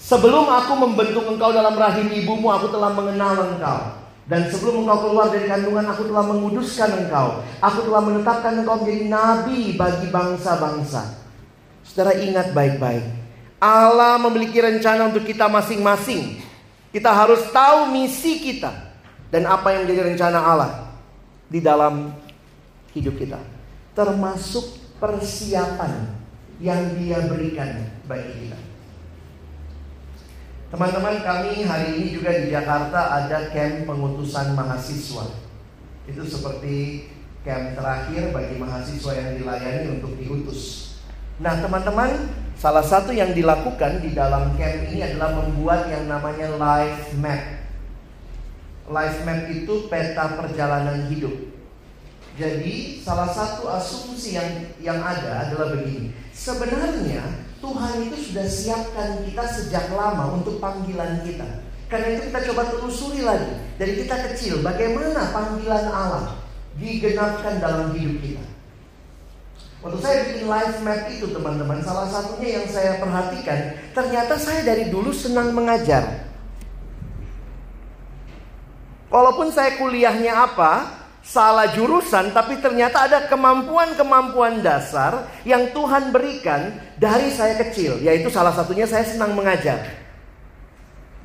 [0.00, 4.06] Sebelum aku membentuk engkau dalam rahim ibumu, aku telah mengenal engkau.
[4.26, 7.42] Dan sebelum engkau keluar dari kandungan, aku telah menguduskan engkau.
[7.58, 11.26] Aku telah menetapkan engkau menjadi nabi bagi bangsa-bangsa.
[11.82, 13.02] Saudara ingat baik-baik.
[13.58, 16.38] Allah memiliki rencana untuk kita masing-masing.
[16.94, 18.85] Kita harus tahu misi kita.
[19.36, 20.96] Dan apa yang menjadi rencana Allah
[21.52, 22.08] di dalam
[22.96, 23.36] hidup kita.
[23.92, 26.08] Termasuk persiapan
[26.56, 28.56] yang dia berikan bagi kita.
[30.72, 35.28] Teman-teman kami hari ini juga di Jakarta ada camp pengutusan mahasiswa.
[36.08, 37.04] Itu seperti
[37.44, 40.96] camp terakhir bagi mahasiswa yang dilayani untuk diutus.
[41.44, 47.12] Nah teman-teman, salah satu yang dilakukan di dalam camp ini adalah membuat yang namanya life
[47.20, 47.55] map.
[48.86, 51.34] Life map itu peta perjalanan hidup.
[52.36, 56.12] Jadi salah satu asumsi yang yang ada adalah begini.
[56.36, 57.24] Sebenarnya
[57.64, 61.64] Tuhan itu sudah siapkan kita sejak lama untuk panggilan kita.
[61.86, 66.36] Karena itu kita coba telusuri lagi dari kita kecil bagaimana panggilan Allah
[66.76, 68.44] digenapkan dalam hidup kita.
[69.86, 74.90] Waktu saya bikin life map itu teman-teman, salah satunya yang saya perhatikan, ternyata saya dari
[74.90, 76.25] dulu senang mengajar.
[79.06, 87.34] Walaupun saya kuliahnya apa, salah jurusan, tapi ternyata ada kemampuan-kemampuan dasar yang Tuhan berikan dari
[87.34, 89.82] saya kecil, yaitu salah satunya saya senang mengajar.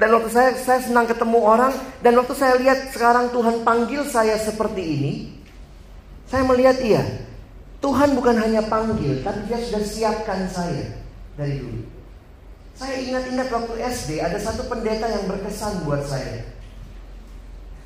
[0.02, 4.34] Dan waktu saya saya senang ketemu orang dan waktu saya lihat sekarang Tuhan panggil saya
[4.42, 5.12] seperti ini,
[6.26, 7.06] saya melihat iya,
[7.78, 10.98] Tuhan bukan hanya panggil, tapi dia sudah siapkan saya
[11.38, 11.86] dari dulu.
[12.74, 16.61] Saya ingat-ingat waktu SD ada satu pendeta yang berkesan buat saya.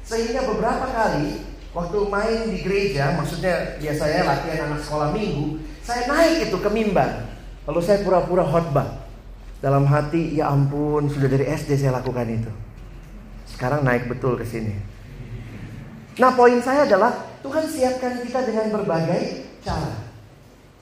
[0.06, 6.48] Sehingga beberapa kali Waktu main di gereja, maksudnya biasanya latihan anak sekolah minggu, saya naik
[6.48, 7.28] itu ke mimbar.
[7.68, 9.04] Lalu saya pura-pura khotbah.
[9.60, 12.48] Dalam hati, ya ampun, sudah dari SD saya lakukan itu.
[13.44, 14.72] Sekarang naik betul ke sini.
[16.16, 17.12] Nah, poin saya adalah
[17.44, 20.00] Tuhan siapkan kita dengan berbagai cara.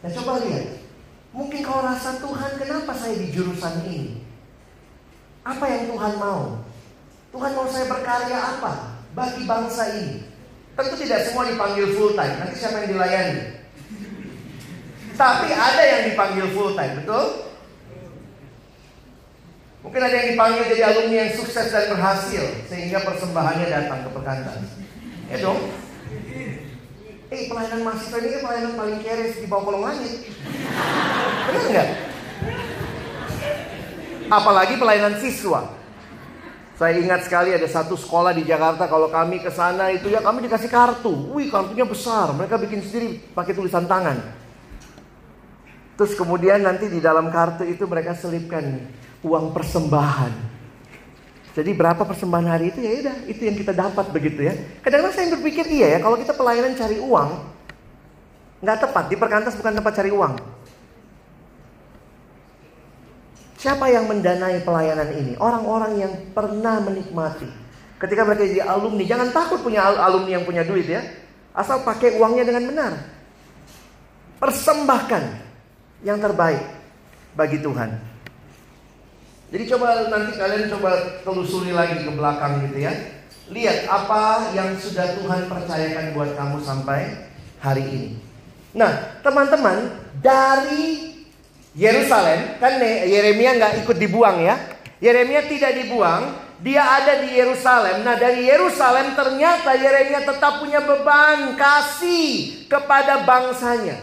[0.06, 0.78] Nah, coba lihat.
[1.34, 4.22] Mungkin kau rasa Tuhan, kenapa saya di jurusan ini?
[5.42, 6.62] Apa yang Tuhan mau?
[7.34, 10.26] Tuhan mau saya berkarya apa bagi bangsa ini?
[10.74, 12.34] Tentu tidak semua dipanggil full time.
[12.42, 13.62] Nanti siapa yang dilayani?
[15.14, 17.26] Tapi ada yang dipanggil full time, betul?
[19.86, 24.66] Mungkin ada yang dipanggil jadi alumni yang sukses dan berhasil sehingga persembahannya datang ke perkantan.
[25.30, 25.60] Ya dong?
[27.30, 30.24] Eh pelayanan mahasiswa ini kan pelayanan paling keres di bawah kolong langit.
[31.52, 31.90] Benar nggak?
[34.32, 35.83] Apalagi pelayanan siswa.
[36.74, 40.50] Saya ingat sekali ada satu sekolah di Jakarta kalau kami ke sana itu ya kami
[40.50, 41.14] dikasih kartu.
[41.38, 42.34] Wih, kartunya besar.
[42.34, 44.18] Mereka bikin sendiri pakai tulisan tangan.
[45.94, 48.90] Terus kemudian nanti di dalam kartu itu mereka selipkan
[49.22, 50.34] uang persembahan.
[51.54, 54.58] Jadi berapa persembahan hari itu ya udah itu yang kita dapat begitu ya.
[54.82, 57.30] Kadang-kadang saya berpikir iya ya kalau kita pelayanan cari uang
[58.64, 60.34] nggak tepat di perkantas bukan tempat cari uang.
[63.64, 65.40] Siapa yang mendanai pelayanan ini?
[65.40, 67.48] Orang-orang yang pernah menikmati.
[67.96, 71.00] Ketika mereka jadi alumni, jangan takut punya alumni yang punya duit ya.
[71.56, 72.92] Asal pakai uangnya dengan benar.
[74.44, 75.24] Persembahkan
[76.04, 76.60] yang terbaik
[77.40, 77.96] bagi Tuhan.
[79.56, 82.92] Jadi coba nanti kalian coba telusuri lagi ke belakang gitu ya.
[83.48, 87.32] Lihat apa yang sudah Tuhan percayakan buat kamu sampai
[87.64, 88.12] hari ini.
[88.76, 89.88] Nah, teman-teman,
[90.20, 91.13] dari
[91.74, 94.56] Yerusalem kan Yeremia nggak ikut dibuang ya.
[95.04, 96.32] Yeremia tidak dibuang,
[96.64, 98.08] dia ada di Yerusalem.
[98.08, 104.00] Nah dari Yerusalem ternyata Yeremia tetap punya beban kasih kepada bangsanya.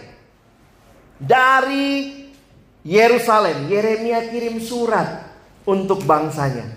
[1.16, 2.20] Dari
[2.84, 5.30] Yerusalem, Yeremia kirim surat
[5.64, 6.68] untuk bangsanya.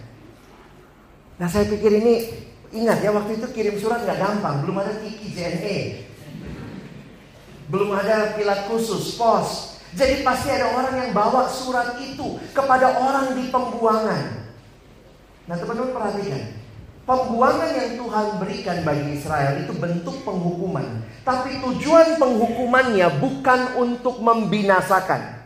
[1.41, 2.31] Nah saya pikir ini
[2.71, 5.77] ingat ya waktu itu kirim surat nggak gampang, belum ada tiki JNE,
[7.67, 13.37] belum ada pilat khusus, pos, jadi pasti ada orang yang bawa surat itu kepada orang
[13.37, 14.23] di pembuangan.
[15.45, 16.43] Nah teman-teman perhatikan.
[17.03, 21.03] Pembuangan yang Tuhan berikan bagi Israel itu bentuk penghukuman.
[21.27, 25.43] Tapi tujuan penghukumannya bukan untuk membinasakan.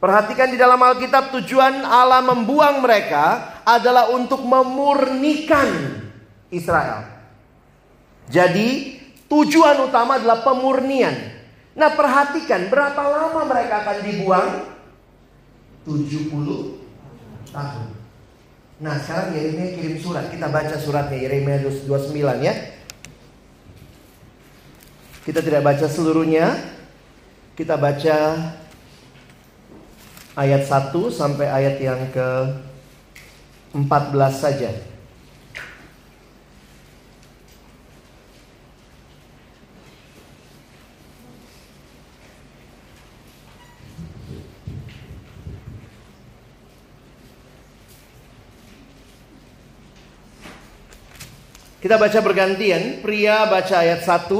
[0.00, 5.68] Perhatikan di dalam Alkitab tujuan Allah membuang mereka adalah untuk memurnikan
[6.48, 7.04] Israel.
[8.32, 8.96] Jadi
[9.28, 11.33] tujuan utama adalah pemurnian.
[11.74, 14.50] Nah perhatikan berapa lama mereka akan dibuang?
[15.84, 16.30] 70
[17.50, 17.88] tahun.
[18.78, 20.30] Nah sekarang Yeremia kirim surat.
[20.30, 22.54] Kita baca suratnya Yeremia 29 ya.
[25.26, 26.54] Kita tidak baca seluruhnya.
[27.58, 28.16] Kita baca
[30.34, 32.28] ayat 1 sampai ayat yang ke
[33.74, 34.93] 14 saja.
[51.84, 54.32] Kita baca bergantian, pria baca ayat 1,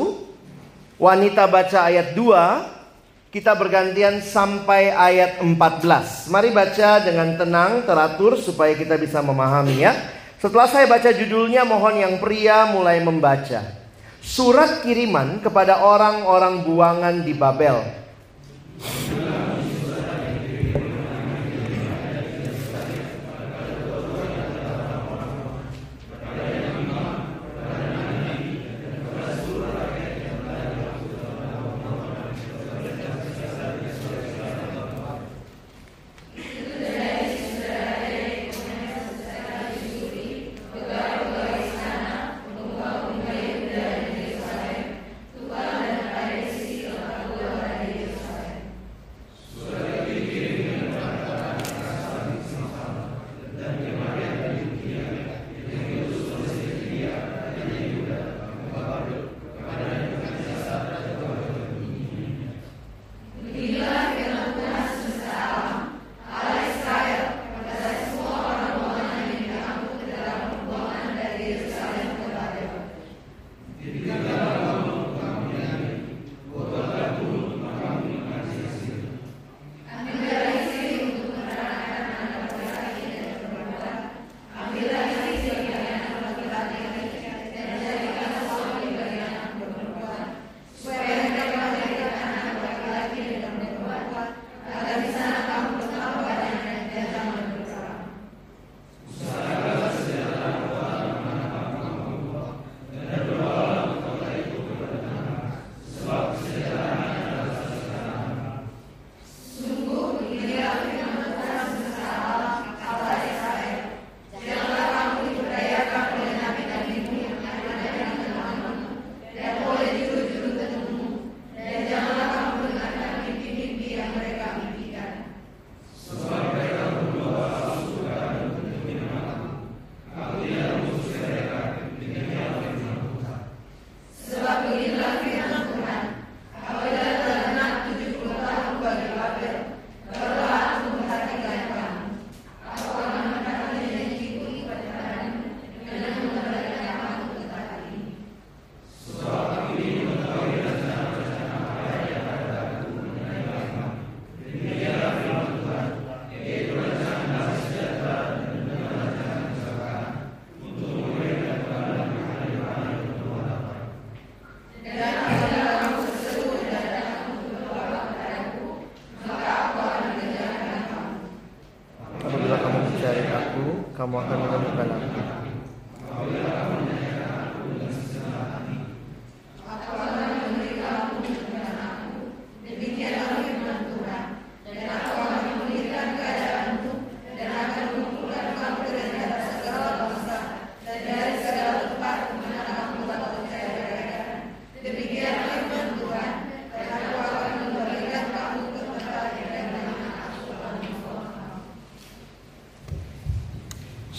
[0.96, 6.32] wanita baca ayat 2, kita bergantian sampai ayat 14.
[6.32, 9.92] Mari baca dengan tenang, teratur supaya kita bisa memahami ya.
[10.40, 13.60] Setelah saya baca judulnya, mohon yang pria mulai membaca.
[14.24, 17.84] Surat kiriman kepada orang-orang buangan di Babel.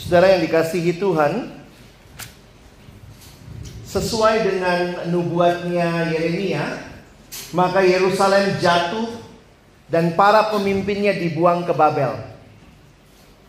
[0.05, 1.49] Saudara yang dikasihi Tuhan,
[3.89, 6.61] sesuai dengan nubuatnya Yeremia,
[7.57, 9.17] maka Yerusalem jatuh
[9.89, 12.21] dan para pemimpinnya dibuang ke Babel.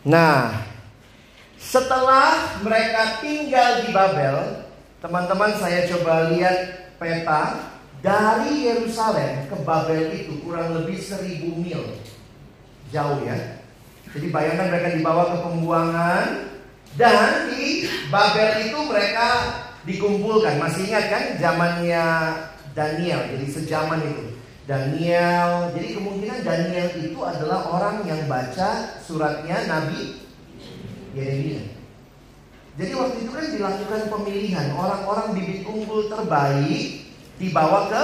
[0.01, 0.65] Nah,
[1.61, 4.65] setelah mereka tinggal di Babel,
[4.97, 7.69] teman-teman saya coba lihat peta
[8.01, 12.01] dari Yerusalem ke Babel itu kurang lebih seribu mil.
[12.89, 13.56] Jauh ya.
[14.17, 16.27] Jadi bayangkan mereka dibawa ke pembuangan,
[16.97, 19.27] Dan di Babel itu mereka
[19.85, 20.57] dikumpulkan.
[20.57, 22.05] Masih ingat kan zamannya
[22.73, 23.21] Daniel.
[23.37, 24.33] Jadi sejaman itu.
[24.65, 25.69] Daniel.
[25.77, 30.25] Jadi kemungkinan Daniel itu adalah orang yang baca suratnya Nabi
[31.13, 31.77] Yeremia.
[32.77, 38.03] Jadi waktu itu kan dilakukan pemilihan orang-orang bibit unggul terbaik dibawa ke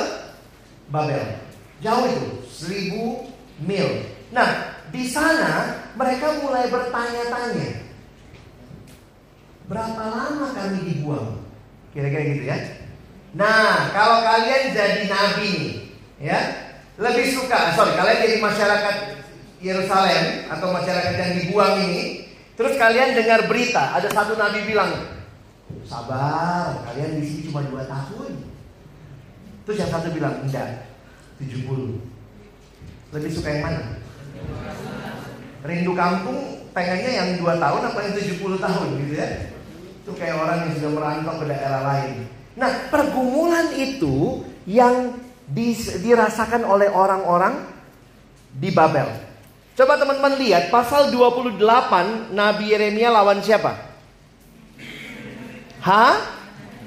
[0.94, 1.42] Babel.
[1.82, 3.26] Jauh itu, seribu
[3.62, 4.06] mil.
[4.34, 7.70] Nah, di sana mereka mulai bertanya-tanya.
[9.70, 11.42] Berapa lama kami dibuang?
[11.94, 12.58] Kira-kira gitu ya.
[13.34, 15.74] Nah, kalau kalian jadi nabi nih,
[16.22, 16.40] ya,
[17.02, 18.96] lebih suka, sorry, kalian jadi masyarakat
[19.64, 24.92] Yerusalem atau masyarakat yang dibuang ini, terus kalian dengar berita, ada satu nabi bilang,
[25.88, 28.54] sabar, kalian di sini cuma dua tahun.
[29.64, 30.92] Terus yang satu bilang, enggak,
[31.40, 32.04] 70.
[33.16, 33.82] Lebih suka yang mana?
[35.64, 39.28] Rindu kampung pengennya yang dua tahun apa yang 70 tahun gitu ya.
[40.04, 42.28] Itu kayak orang yang sudah merantau ke daerah lain.
[42.60, 45.16] Nah, pergumulan itu yang
[46.04, 47.64] dirasakan oleh orang-orang
[48.54, 49.08] di Babel.
[49.74, 51.58] Coba teman-teman lihat pasal 28
[52.36, 53.74] Nabi Yeremia lawan siapa?
[55.82, 56.06] Ha?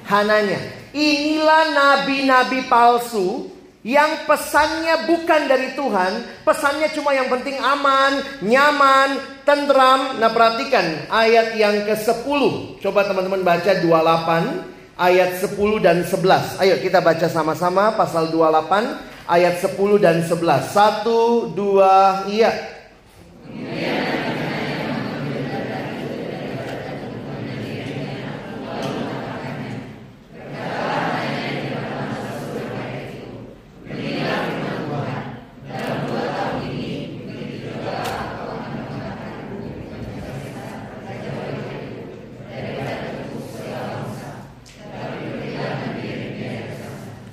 [0.06, 0.60] Hananya.
[0.94, 3.55] Inilah nabi-nabi palsu
[3.86, 9.14] yang pesannya bukan dari Tuhan, pesannya cuma yang penting aman, nyaman,
[9.46, 10.18] tentram.
[10.18, 12.42] Nah, perhatikan ayat yang ke-10.
[12.82, 16.58] Coba teman-teman baca 28 ayat 10 dan 11.
[16.58, 20.66] Ayo kita baca sama-sama pasal 28 ayat 10 dan 11.
[20.74, 22.50] Satu, dua, iya.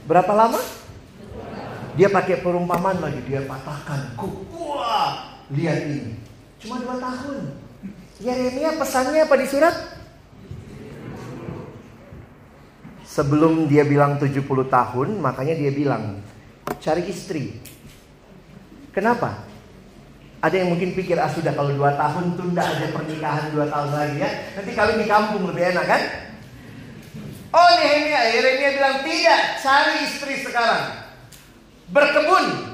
[0.04, 0.60] Berapa lama?
[1.94, 4.18] Dia pakai perumpamaan lagi, dia patahkan.
[4.58, 6.18] Wah, lihat ini.
[6.60, 7.54] Cuma dua tahun.
[8.24, 9.76] Yeremia pesannya apa di surat?
[13.04, 14.42] Sebelum dia bilang 70
[14.74, 16.18] tahun, makanya dia bilang,
[16.82, 17.62] cari istri.
[18.90, 19.46] Kenapa?
[20.42, 24.18] Ada yang mungkin pikir, ah sudah kalau dua tahun tunda aja pernikahan dua tahun lagi
[24.20, 24.30] ya.
[24.60, 26.02] Nanti kali di kampung lebih enak kan?
[27.54, 31.06] Oh Nehemia, Yeremia bilang tidak, cari istri sekarang.
[31.94, 32.74] Berkebun.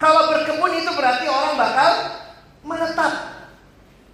[0.00, 1.90] Kalau berkebun itu berarti orang bakal
[2.64, 3.36] menetap.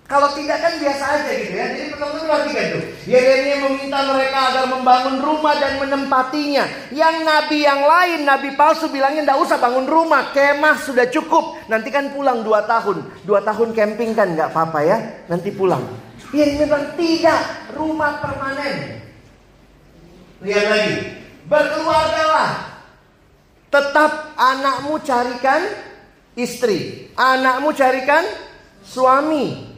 [0.04, 1.64] Kalau tidak kan biasa aja gitu ya.
[1.70, 2.82] Jadi teman-teman perhatikan tuh.
[3.06, 6.64] Yeremia meminta mereka agar membangun rumah dan menempatinya.
[6.90, 11.54] Yang nabi yang lain, nabi palsu bilangnya tidak usah bangun rumah, kemah sudah cukup.
[11.70, 13.22] Nanti kan pulang dua tahun.
[13.22, 14.98] Dua tahun camping kan nggak apa-apa ya.
[15.30, 15.86] Nanti pulang.
[16.34, 17.40] Yeremia bilang tidak,
[17.78, 19.03] rumah permanen.
[20.44, 20.96] Lihat lagi.
[21.48, 22.52] Berkeluargalah.
[23.72, 25.62] Tetap anakmu carikan
[26.36, 27.10] istri.
[27.16, 28.22] Anakmu carikan
[28.84, 29.72] suami.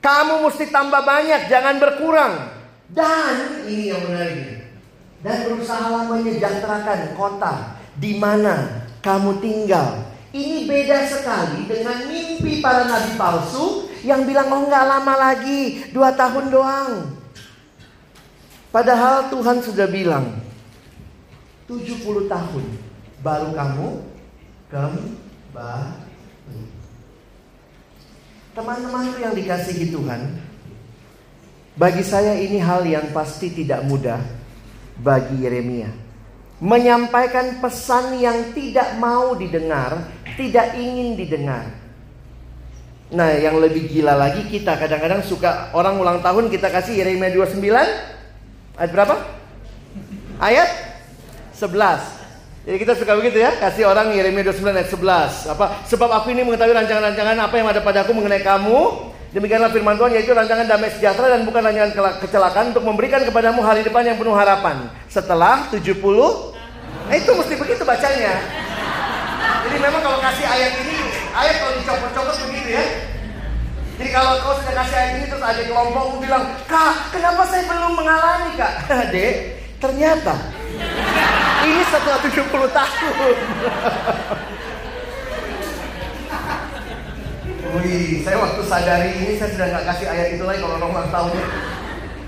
[0.00, 2.34] Kamu mesti tambah banyak, jangan berkurang.
[2.88, 4.64] Dan ini yang menarik.
[5.20, 10.08] Dan berusaha menyejahterakan kota di mana kamu tinggal.
[10.32, 16.16] Ini beda sekali dengan mimpi para nabi palsu yang bilang oh nggak lama lagi, dua
[16.16, 17.19] tahun doang.
[18.70, 20.30] Padahal Tuhan sudah bilang
[21.66, 22.64] 70 tahun
[23.18, 23.88] baru kamu
[24.70, 26.62] kembali.
[28.54, 30.38] Teman-teman yang dikasihi Tuhan,
[31.74, 34.22] bagi saya ini hal yang pasti tidak mudah
[35.02, 35.90] bagi Yeremia.
[36.62, 39.98] Menyampaikan pesan yang tidak mau didengar,
[40.38, 41.66] tidak ingin didengar.
[43.10, 48.19] Nah, yang lebih gila lagi kita kadang-kadang suka orang ulang tahun kita kasih Yeremia 29
[48.80, 49.14] Ayat berapa?
[50.40, 50.68] Ayat
[51.52, 52.64] 11.
[52.64, 55.52] Jadi kita suka begitu ya, kasih orang Yeremia 29 ayat 11.
[55.52, 55.84] Apa?
[55.84, 59.12] Sebab aku ini mengetahui rancangan-rancangan apa yang ada padaku mengenai kamu.
[59.36, 61.92] Demikianlah firman Tuhan yaitu rancangan damai sejahtera dan bukan rancangan
[62.24, 64.88] kecelakaan untuk memberikan kepadamu hari depan yang penuh harapan.
[65.12, 66.00] Setelah 70
[67.06, 68.34] Nah itu mesti begitu bacanya.
[69.66, 70.98] Jadi memang kalau kasih ayat ini,
[71.36, 72.84] ayat kalau dicopot-copot begitu ya.
[74.00, 78.00] Jadi kalau kau sudah kasih ayat ini terus ada kelompokmu bilang, Kak, kenapa saya belum
[78.00, 78.88] mengalami kak?
[79.12, 80.40] Dek, ternyata
[81.68, 83.36] ini setelah 70 tahun.
[87.76, 91.12] Wih, saya waktu sadari ini saya sudah nggak kasih ayat itu lagi kalau orang ulang
[91.12, 91.36] tahun.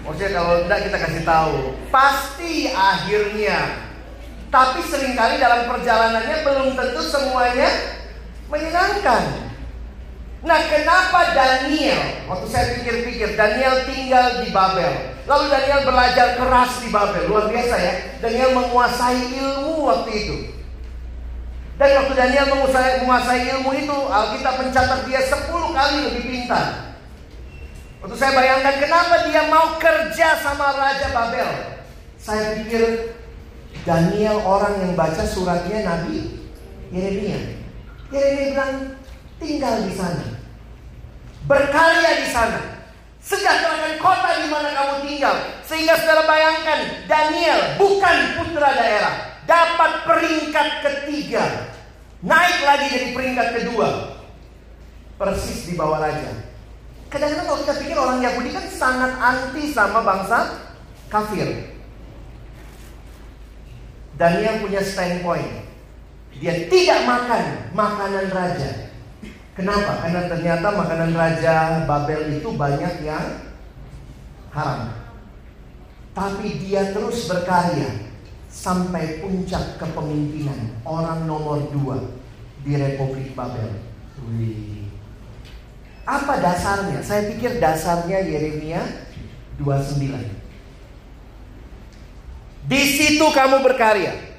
[0.05, 1.73] Maksudnya kalau tidak kita kasih tahu.
[1.89, 3.59] Pasti akhirnya.
[4.53, 7.97] Tapi sering kali dalam perjalanannya belum tentu semuanya
[8.53, 9.42] menyenangkan.
[10.43, 12.27] Nah, kenapa Daniel?
[12.27, 15.15] Waktu saya pikir-pikir, Daniel tinggal di Babel.
[15.23, 17.31] Lalu Daniel belajar keras di Babel.
[17.31, 17.95] Luar biasa ya.
[18.19, 20.37] Daniel menguasai ilmu waktu itu.
[21.79, 26.67] Dan waktu Daniel menguasai, menguasai ilmu itu, Alkitab mencatat dia 10 kali lebih pintar.
[28.03, 31.51] Waktu saya bayangkan kenapa dia mau kerja sama Raja Babel.
[32.19, 33.15] Saya pikir
[33.87, 36.35] Daniel orang yang baca suratnya Nabi
[36.91, 37.63] Yeremia.
[38.11, 38.75] Yeremia bilang
[39.43, 40.25] tinggal di sana.
[41.51, 42.61] Berkarya di sana.
[43.23, 45.37] Sejahterakan kota di mana kamu tinggal.
[45.67, 49.15] Sehingga saudara bayangkan, Daniel bukan putra daerah.
[49.47, 51.75] Dapat peringkat ketiga.
[52.23, 54.19] Naik lagi jadi peringkat kedua.
[55.19, 56.31] Persis di bawah raja.
[57.11, 60.39] Kadang-kadang kalau kita pikir orang Yahudi kan sangat anti sama bangsa
[61.11, 61.77] kafir.
[64.17, 65.67] Daniel punya standpoint.
[66.39, 67.45] Dia tidak makan
[67.77, 68.92] makanan raja.
[69.53, 70.01] Kenapa?
[70.01, 73.53] Karena ternyata makanan Raja Babel itu banyak yang
[74.53, 74.97] haram.
[76.17, 78.09] Tapi dia terus berkarya
[78.49, 82.01] sampai puncak kepemimpinan orang nomor dua
[82.65, 83.77] di Republik Babel.
[86.09, 87.05] Apa dasarnya?
[87.05, 88.81] Saya pikir dasarnya Yeremia
[89.61, 90.43] 29.
[92.69, 94.32] Di situ kamu berkarya.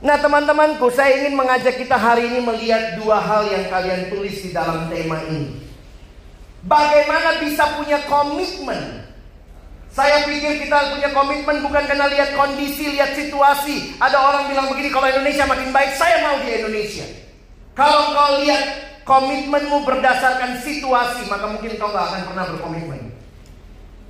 [0.00, 4.48] Nah teman-temanku saya ingin mengajak kita hari ini melihat dua hal yang kalian tulis di
[4.48, 5.60] dalam tema ini.
[6.64, 9.04] Bagaimana bisa punya komitmen?
[9.92, 14.00] Saya pikir kita punya komitmen bukan karena lihat kondisi, lihat situasi.
[14.00, 17.04] Ada orang bilang begini, kalau Indonesia makin baik, saya mau di Indonesia.
[17.74, 18.62] Kalau kau lihat
[19.04, 23.02] komitmenmu berdasarkan situasi, maka mungkin kau gak akan pernah berkomitmen.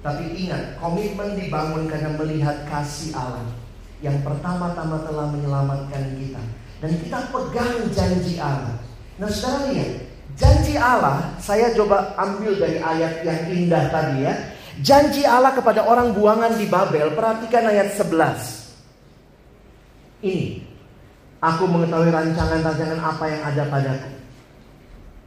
[0.05, 3.69] Tapi ingat, komitmen dibangun karena melihat kasih Allah
[4.01, 6.40] yang pertama-tama telah menyelamatkan kita.
[6.80, 8.80] Dan kita pegang janji Allah.
[9.20, 14.34] Nah saudara lihat, janji Allah saya coba ambil dari ayat yang indah tadi ya.
[14.80, 18.72] Janji Allah kepada orang buangan di Babel, perhatikan ayat 11.
[20.24, 20.64] Ini,
[21.44, 24.11] aku mengetahui rancangan-rancangan apa yang ada padaku.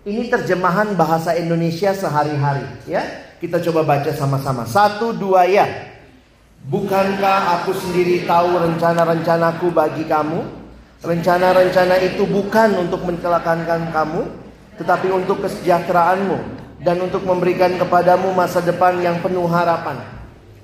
[0.03, 3.05] Ini terjemahan bahasa Indonesia sehari-hari ya.
[3.37, 4.65] Kita coba baca sama-sama.
[4.65, 5.92] Satu dua ya.
[6.63, 10.63] Bukankah aku sendiri tahu rencana-rencanaku bagi kamu?
[11.03, 14.23] Rencana-rencana itu bukan untuk mencelakakan kamu,
[14.79, 16.39] tetapi untuk kesejahteraanmu
[16.79, 19.99] dan untuk memberikan kepadamu masa depan yang penuh harapan.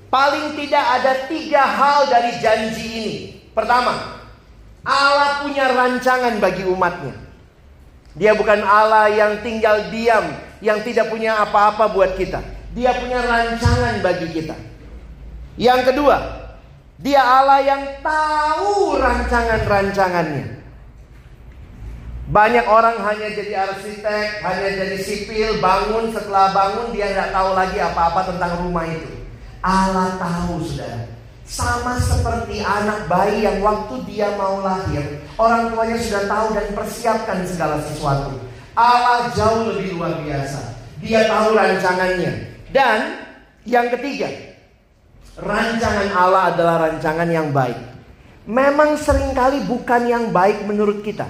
[0.08, 3.14] Paling tidak ada tiga hal dari janji ini.
[3.52, 4.24] Pertama,
[4.80, 7.12] Allah punya rancangan bagi umatnya.
[8.16, 10.32] Dia bukan Allah yang tinggal diam,
[10.64, 12.40] yang tidak punya apa-apa buat kita.
[12.72, 14.69] Dia punya rancangan bagi kita.
[15.56, 16.16] Yang kedua,
[17.00, 20.60] dia Allah yang tahu rancangan-rancangannya.
[22.30, 27.78] Banyak orang hanya jadi arsitek, hanya jadi sipil, bangun setelah bangun dia nggak tahu lagi
[27.82, 29.10] apa-apa tentang rumah itu.
[29.64, 31.10] Allah tahu saudara.
[31.42, 37.42] Sama seperti anak bayi yang waktu dia mau lahir, orang tuanya sudah tahu dan persiapkan
[37.42, 38.38] segala sesuatu.
[38.78, 40.78] Allah jauh lebih luar biasa.
[41.02, 42.32] Dia tahu rancangannya.
[42.70, 43.26] Dan
[43.66, 44.30] yang ketiga,
[45.38, 47.78] rancangan Allah adalah rancangan yang baik.
[48.50, 51.28] Memang sering kali bukan yang baik menurut kita.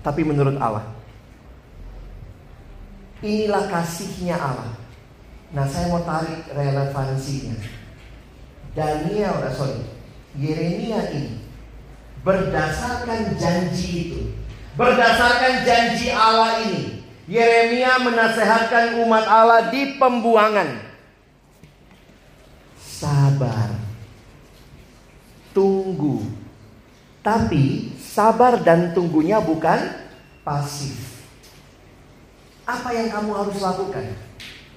[0.00, 0.84] Tapi menurut Allah.
[3.24, 4.72] Inilah kasihnya Allah.
[5.52, 7.56] Nah saya mau tarik relevansinya.
[8.74, 9.80] Daniel, eh, sorry,
[10.34, 11.38] Yeremia ini
[12.26, 14.20] berdasarkan janji itu,
[14.74, 20.93] berdasarkan janji Allah ini, Yeremia menasehatkan umat Allah di pembuangan
[23.34, 23.70] sabar.
[25.50, 26.22] Tunggu.
[27.24, 29.78] Tapi sabar dan tunggunya bukan
[30.46, 31.26] pasif.
[32.64, 34.06] Apa yang kamu harus lakukan?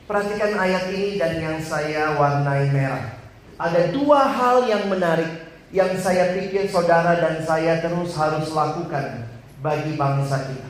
[0.08, 3.20] Perhatikan ayat ini dan yang saya warnai merah.
[3.60, 5.46] Ada dua hal yang menarik
[5.76, 9.28] yang saya pikir saudara dan saya terus harus lakukan
[9.60, 10.70] bagi bangsa kita.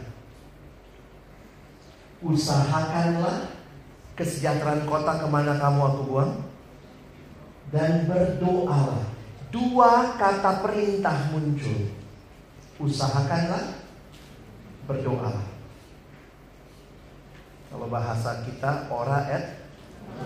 [2.25, 3.53] Usahakanlah
[4.17, 6.47] kesejahteraan kota ke mana kamu aku buang
[7.72, 9.03] dan berdoa.
[9.51, 11.88] Dua kata perintah muncul.
[12.78, 13.80] Usahakanlah
[14.86, 15.34] berdoa.
[17.68, 19.45] Kalau bahasa kita ora et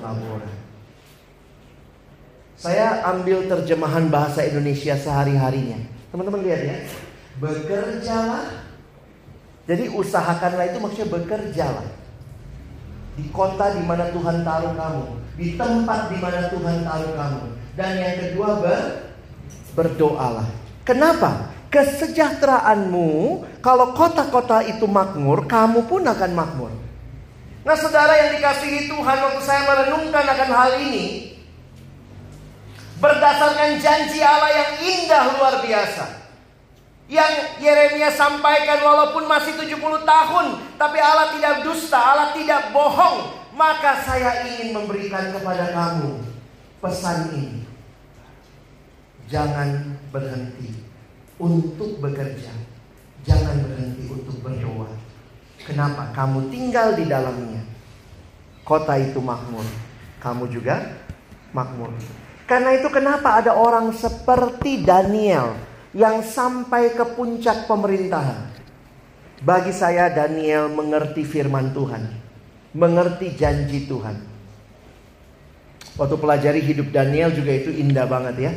[0.02, 0.52] labora.
[2.62, 5.82] Saya ambil terjemahan bahasa Indonesia sehari-harinya.
[6.14, 6.78] Teman-teman lihat ya.
[7.42, 8.70] Bekerjalah.
[9.66, 11.88] Jadi usahakanlah itu maksudnya bekerjalah.
[13.18, 17.44] Di kota di mana Tuhan taruh kamu di tempat di mana Tuhan taruh kamu.
[17.76, 18.80] Dan yang kedua ber,
[19.76, 20.48] berdoalah.
[20.84, 21.52] Kenapa?
[21.72, 23.10] Kesejahteraanmu,
[23.64, 26.72] kalau kota-kota itu makmur, kamu pun akan makmur.
[27.64, 31.32] Nah saudara yang dikasihi Tuhan, waktu saya merenungkan akan hal ini,
[33.00, 36.06] berdasarkan janji Allah yang indah luar biasa.
[37.12, 40.46] Yang Yeremia sampaikan walaupun masih 70 tahun,
[40.80, 43.41] tapi Allah tidak dusta, Allah tidak bohong.
[43.52, 46.24] Maka saya ingin memberikan kepada kamu
[46.80, 47.68] pesan ini.
[49.28, 50.76] Jangan berhenti
[51.40, 52.52] untuk bekerja.
[53.28, 54.92] Jangan berhenti untuk berdoa.
[55.62, 56.10] Kenapa?
[56.16, 57.62] Kamu tinggal di dalamnya.
[58.66, 59.64] Kota itu makmur.
[60.24, 61.02] Kamu juga
[61.52, 61.94] makmur.
[62.50, 65.56] Karena itu kenapa ada orang seperti Daniel
[65.96, 68.52] yang sampai ke puncak pemerintahan.
[69.42, 72.21] Bagi saya Daniel mengerti firman Tuhan,
[72.72, 74.20] mengerti janji Tuhan.
[76.00, 78.52] Waktu pelajari hidup Daniel juga itu indah banget ya.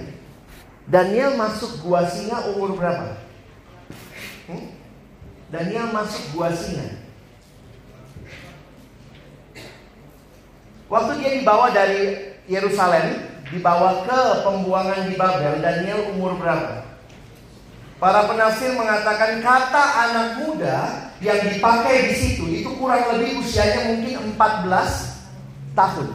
[0.86, 3.18] Daniel masuk gua singa umur berapa?
[4.46, 4.70] Hmm?
[5.50, 7.02] Daniel masuk gua singa.
[10.86, 13.18] Waktu dia dibawa dari Yerusalem,
[13.50, 16.83] dibawa ke pembuangan di Babel, Daniel umur berapa?
[18.04, 24.36] Para penafsir mengatakan kata anak muda yang dipakai di situ itu kurang lebih usianya mungkin
[24.36, 25.24] 14
[25.72, 26.12] tahun.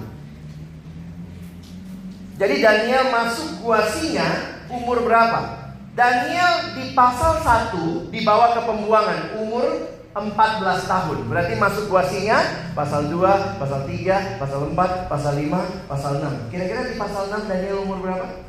[2.38, 5.74] Jadi Daniel masuk gua singa umur berapa?
[5.98, 11.26] Daniel di pasal 1 dibawa ke pembuangan umur 14 tahun.
[11.26, 16.54] Berarti masuk gua singa pasal 2, pasal 3, pasal 4, pasal 5, pasal 6.
[16.54, 18.49] Kira-kira di pasal 6 Daniel umur berapa?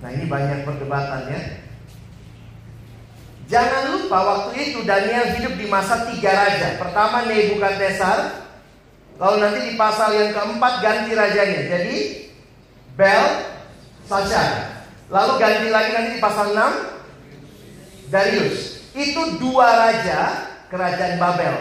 [0.00, 1.40] Nah ini banyak perdebatan ya.
[3.50, 6.78] Jangan lupa waktu itu Daniel hidup di masa tiga raja.
[6.78, 8.46] Pertama Nebukadnezar,
[9.18, 11.60] lalu nanti di pasal yang keempat ganti rajanya.
[11.66, 11.96] Jadi
[12.94, 13.24] Bel,
[14.06, 14.70] Sasha.
[15.10, 18.58] Lalu ganti lagi nanti di pasal 6 Darius.
[18.94, 21.54] Itu dua raja kerajaan Babel.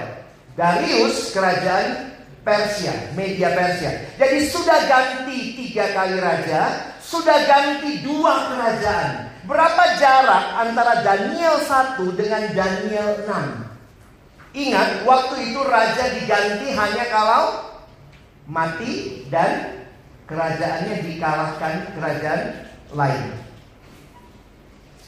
[0.53, 2.13] Darius kerajaan
[2.45, 4.13] Persia, media Persia.
[4.21, 9.33] Jadi sudah ganti tiga kali raja, sudah ganti dua kerajaan.
[9.49, 14.53] Berapa jarak antara Daniel 1 dengan Daniel 6?
[14.53, 17.43] Ingat, waktu itu raja diganti hanya kalau
[18.45, 19.81] mati dan
[20.29, 22.41] kerajaannya dikalahkan kerajaan
[22.93, 23.25] lain.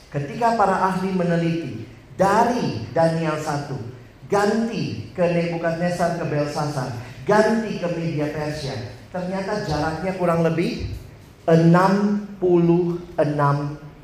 [0.09, 1.85] Ketika para ahli meneliti
[2.17, 3.77] dari Daniel 1
[4.25, 6.89] ganti ke Nebukadnezar ke Belsasar,
[7.29, 8.73] ganti ke media Persia,
[9.13, 11.00] ternyata jaraknya kurang lebih
[11.49, 13.17] 66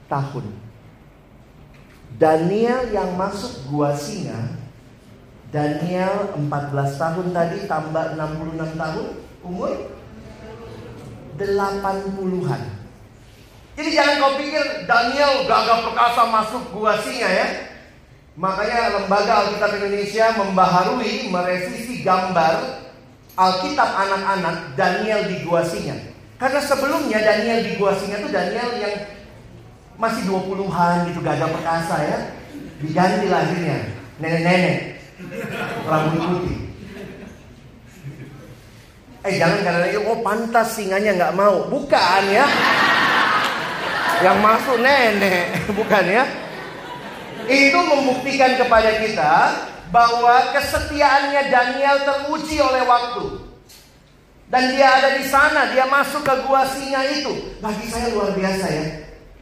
[0.10, 0.46] tahun.
[2.18, 4.58] Daniel yang masuk gua singa,
[5.54, 9.08] Daniel 14 tahun tadi tambah 66 tahun,
[9.46, 9.72] umur
[11.38, 12.62] 80-an.
[13.78, 17.48] Jadi jangan kau pikir Daniel gagah perkasa masuk gua singa ya.
[18.34, 22.86] Makanya lembaga Alkitab Indonesia membaharui, merevisi gambar
[23.38, 26.17] Alkitab anak-anak Daniel di gua singa.
[26.38, 28.94] Karena sebelumnya Daniel di gua singa itu Daniel yang
[29.98, 32.20] masih 20-an gitu gagah perkasa ya.
[32.78, 33.78] Diganti lahirnya
[34.22, 35.02] nenek-nenek
[35.90, 36.58] rambut putih.
[39.26, 42.46] Eh jangan karena lagi oh pantas singanya nggak mau, bukan ya.
[44.22, 45.46] Yang masuk nenek,
[45.78, 46.24] bukan ya.
[47.50, 49.34] Itu membuktikan kepada kita
[49.90, 53.47] bahwa kesetiaannya Daniel teruji oleh waktu.
[54.48, 57.60] Dan dia ada di sana, dia masuk ke gua singa itu.
[57.60, 58.86] Bagi saya luar biasa ya.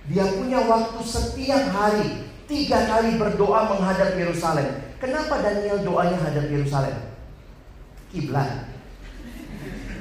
[0.09, 4.65] Dia punya waktu setiap hari tiga kali berdoa menghadap Yerusalem.
[4.97, 6.97] Kenapa Daniel doanya hadap Yerusalem?
[8.09, 8.69] Kiblat.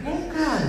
[0.05, 0.63] Bukan.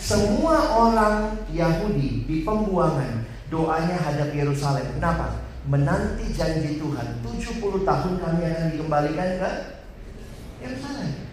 [0.00, 4.86] Semua orang Yahudi di pembuangan doanya hadap Yerusalem.
[4.98, 5.46] Kenapa?
[5.68, 7.22] Menanti janji Tuhan.
[7.22, 9.50] 70 tahun kami akan dikembalikan ke
[10.64, 11.29] Yerusalem.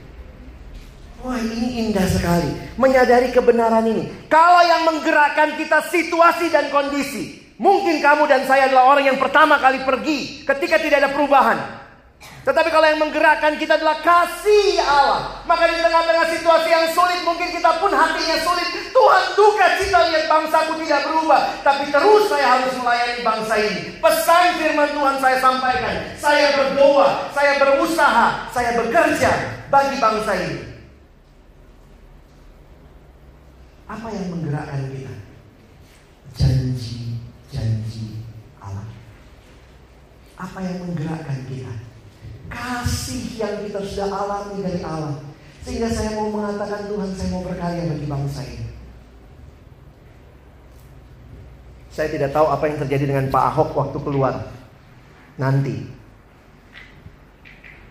[1.25, 2.77] Wah ini indah sekali.
[2.77, 4.05] Menyadari kebenaran ini.
[4.29, 9.57] Kalau yang menggerakkan kita situasi dan kondisi Mungkin kamu dan saya adalah orang yang pertama
[9.57, 11.57] kali pergi Ketika tidak ada perubahan.
[12.17, 15.41] Tetapi kalau yang menggerakkan kita adalah kasih Allah.
[15.49, 18.67] Maka di tengah-tengah situasi yang sulit Mungkin kita pun hatinya sulit.
[18.93, 21.41] Tuhan duka cita lihat bangsaku tidak berubah.
[21.65, 23.81] Tapi terus saya harus melayani bangsa ini.
[23.97, 25.93] Pesan firman Tuhan saya sampaikan.
[26.21, 29.31] Saya berdoa, saya berusaha, saya bekerja
[29.73, 30.76] bagi bangsa ini
[33.87, 35.13] Apa yang menggerakkan kita?
[36.35, 38.27] Janji-janji
[38.59, 38.83] Allah.
[40.35, 41.71] Apa yang menggerakkan kita?
[42.51, 45.23] Kasih yang kita sudah alami dari Allah.
[45.63, 48.67] Sehingga saya mau mengatakan Tuhan saya mau berkarya bagi bangsa ini.
[51.91, 54.35] Saya tidak tahu apa yang terjadi dengan Pak Ahok waktu keluar
[55.39, 55.89] nanti.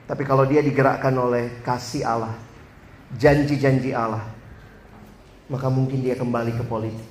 [0.06, 2.38] Tapi kalau dia digerakkan oleh kasih Allah,
[3.18, 4.22] janji-janji Allah,
[5.46, 7.06] maka mungkin dia kembali ke politik.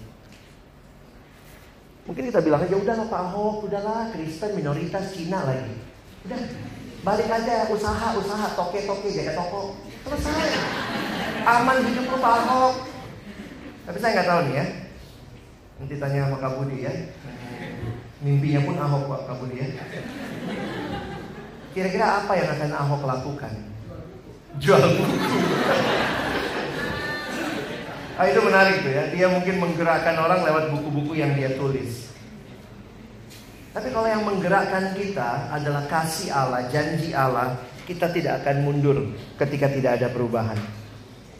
[2.06, 5.74] Mungkin kita bilang aja udahlah Pak Ahok, udahlah Kristen minoritas Cina lagi.
[6.30, 6.42] Udah
[7.02, 10.54] balik aja usaha usaha toke toke jaga toko selesai.
[11.46, 12.74] Aman hidup lu Pak Ahok.
[13.90, 14.66] Tapi saya nggak tahu nih ya.
[15.76, 16.94] Nanti tanya sama Kak Budi ya.
[18.22, 19.68] Mimpinya pun Ahok Pak Kak Budi ya.
[21.74, 23.54] Kira-kira apa yang akan Ahok lakukan?
[24.62, 25.16] Jual buku.
[28.16, 29.04] Ah, itu menarik tuh ya.
[29.12, 32.16] Dia mungkin menggerakkan orang lewat buku-buku yang dia tulis.
[33.76, 39.04] Tapi kalau yang menggerakkan kita adalah kasih Allah, janji Allah, kita tidak akan mundur
[39.36, 40.56] ketika tidak ada perubahan.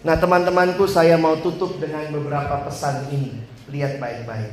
[0.04, 3.40] Nah, teman-temanku, saya mau tutup dengan beberapa pesan ini.
[3.72, 4.52] Lihat baik-baik.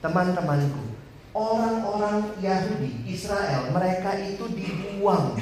[0.00, 0.96] Teman-temanku,
[1.36, 5.36] orang-orang Yahudi, Israel, mereka itu dibuang.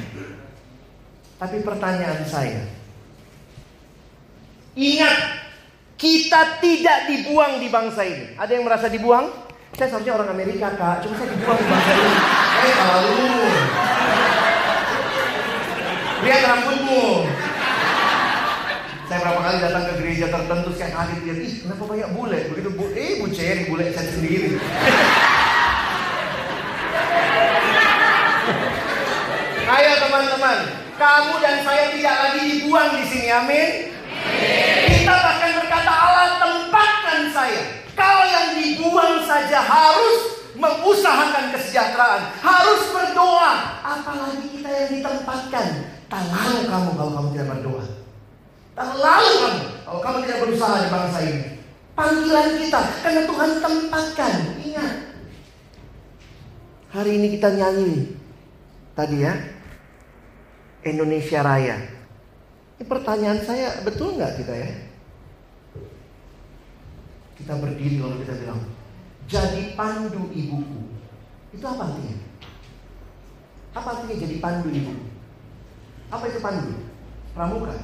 [1.39, 2.65] Tapi pertanyaan saya,
[4.75, 5.46] ingat
[5.97, 8.37] kita tidak dibuang di bangsa ini.
[8.37, 9.33] Ada yang merasa dibuang?
[9.77, 12.13] Saya seharusnya orang Amerika kak, cuma saya dibuang di bangsa ini.
[12.57, 13.25] Eh lalu.
[16.25, 17.05] Lihat rambutmu.
[19.07, 22.41] Saya berapa kali datang ke gereja tertentu saya kaget lihat, ih kenapa banyak bule?
[22.51, 24.59] Begitu bu, eh bu Cherry bule saya sendiri.
[29.67, 30.59] Ayo teman-teman,
[30.99, 33.96] kamu dan saya tidak lagi dibuang di sini, amin.
[34.87, 37.63] Kita bahkan berkata Allah tempatkan saya.
[37.97, 43.53] Kalau yang dibuang saja harus mengusahakan kesejahteraan, harus berdoa.
[43.85, 45.67] Apalagi kita yang ditempatkan.
[46.07, 47.85] Tak lalu kamu kalau kamu tidak berdoa.
[48.77, 51.43] Tak lalu kamu kalau kamu tidak berusaha di bangsa ini.
[51.97, 54.33] Panggilan kita karena Tuhan tempatkan.
[54.61, 54.95] Ingat.
[56.93, 57.93] Hari ini kita nyanyi
[58.93, 59.33] tadi ya.
[60.87, 61.96] Indonesia Raya.
[62.77, 64.71] Ini pertanyaan saya, betul nggak kita ya?
[67.41, 68.61] Kita berdiri kalau kita bilang,
[69.25, 70.93] jadi pandu ibuku.
[71.57, 72.17] Itu apa artinya?
[73.73, 75.09] Apa artinya jadi pandu ibuku?
[76.13, 76.85] Apa itu pandu?
[77.33, 77.77] Pramuka.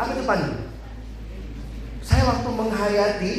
[0.00, 0.52] Apa itu pandu?
[2.00, 3.32] Saya waktu menghayati,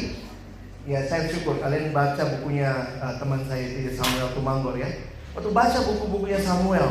[0.86, 2.70] ya saya syukur kalian baca bukunya
[3.02, 3.66] uh, teman saya
[3.98, 5.10] Samuel Tumanggor ya.
[5.34, 6.86] Waktu baca buku-bukunya Samuel,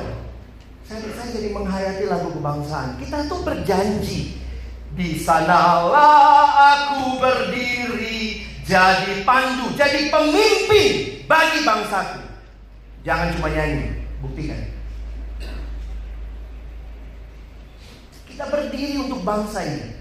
[0.89, 2.97] saya, saya jadi menghayati lagu kebangsaan.
[2.97, 4.41] Kita tuh berjanji
[4.97, 12.25] di sanalah aku berdiri jadi pandu, jadi pemimpin bagi bangsaku.
[13.05, 14.61] Jangan cuma nyanyi, buktikan.
[18.25, 19.93] Kita berdiri untuk bangsa ini.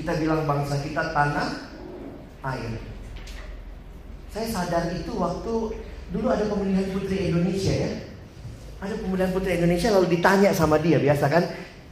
[0.00, 1.48] Kita bilang bangsa kita tanah,
[2.56, 2.80] air.
[4.32, 5.54] Saya sadar itu waktu
[6.08, 8.07] dulu ada pemilihan putri Indonesia ya.
[8.78, 11.44] Ada pemilihan putri Indonesia lalu ditanya sama dia biasa kan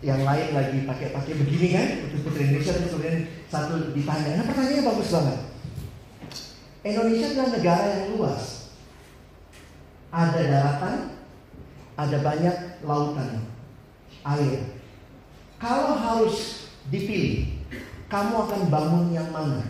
[0.04, 3.16] yang lain lagi pakai-pakai begini kan putri putri Indonesia terus kemudian
[3.50, 4.30] satu ditanya.
[4.38, 5.38] Nah pertanyaannya bagus banget.
[6.86, 8.42] Indonesia adalah negara yang luas.
[10.14, 10.94] Ada daratan,
[11.98, 12.56] ada banyak
[12.86, 13.30] lautan,
[14.22, 14.60] air.
[15.58, 17.58] Kalau harus dipilih,
[18.06, 19.66] kamu akan bangun yang mana?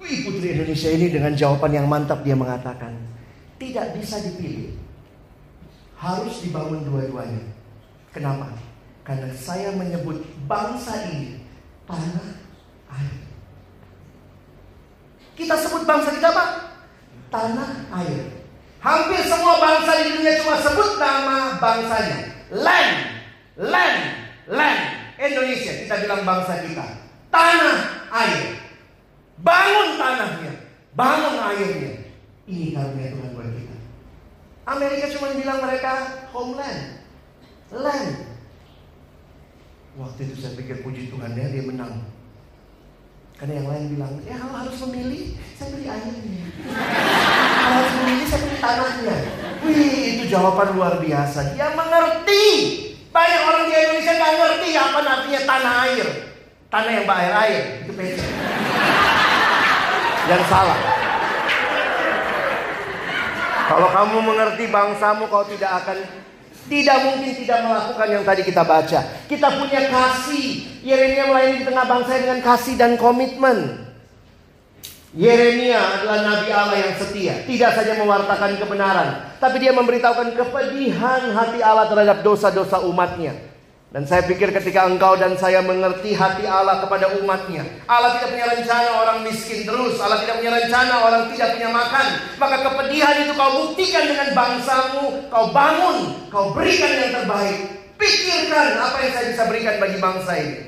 [0.00, 2.96] Wih putri Indonesia ini dengan jawaban yang mantap dia mengatakan,
[3.60, 4.81] tidak bisa dipilih.
[6.02, 7.46] Harus dibangun dua-duanya.
[8.10, 8.50] Kenapa?
[9.06, 10.18] Karena saya menyebut
[10.50, 11.46] bangsa ini
[11.86, 12.42] tanah
[12.90, 13.18] air.
[15.38, 16.44] Kita sebut bangsa kita apa?
[17.30, 17.70] Tanah
[18.02, 18.42] air.
[18.82, 22.18] Hampir semua bangsa di dunia cuma sebut nama bangsanya.
[22.50, 22.94] Land,
[23.62, 23.98] land,
[24.50, 24.80] land.
[25.22, 26.86] Indonesia kita bilang bangsa kita.
[27.30, 27.78] Tanah
[28.10, 28.58] air.
[29.38, 30.52] Bangun tanahnya,
[30.98, 31.94] bangun airnya.
[32.50, 33.31] Ini karunia Tuhan.
[34.72, 35.92] Amerika cuma bilang mereka
[36.32, 36.80] homeland,
[37.72, 38.10] land.
[40.00, 42.08] Waktu itu saya pikir puji Tuhan ya dia menang.
[43.36, 46.46] Karena yang lain bilang, ya kalau harus memilih, saya beli airnya.
[47.58, 49.16] kalau harus memilih, saya beli tanahnya.
[49.66, 51.52] Wih, itu jawaban luar biasa.
[51.52, 52.46] Dia mengerti.
[53.12, 56.06] Banyak orang di Indonesia nggak ngerti apa artinya tanah air.
[56.72, 58.24] Tanah yang berair air, itu beda.
[60.32, 60.91] Yang salah.
[63.72, 65.96] Kalau kamu mengerti bangsamu, kau tidak akan
[66.68, 69.00] tidak mungkin tidak melakukan yang tadi kita baca.
[69.24, 70.68] Kita punya kasih.
[70.84, 73.88] Yeremia melayani di tengah bangsa dengan kasih dan komitmen.
[75.12, 81.60] Yeremia adalah nabi Allah yang setia, tidak saja mewartakan kebenaran, tapi dia memberitahukan kepedihan hati
[81.60, 83.51] Allah terhadap dosa-dosa umatnya.
[83.92, 87.60] Dan saya pikir ketika engkau dan saya mengerti hati Allah kepada umatnya.
[87.84, 90.00] Allah tidak punya rencana orang miskin terus.
[90.00, 92.06] Allah tidak punya rencana orang tidak punya makan.
[92.40, 95.28] Maka kepedihan itu kau buktikan dengan bangsamu.
[95.28, 96.24] Kau bangun.
[96.32, 97.58] Kau berikan yang terbaik.
[98.00, 100.60] Pikirkan apa yang saya bisa berikan bagi bangsa ini.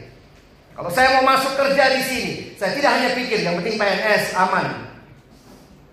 [0.76, 2.32] Kalau saya mau masuk kerja di sini.
[2.60, 4.84] Saya tidak hanya pikir yang penting PNS aman.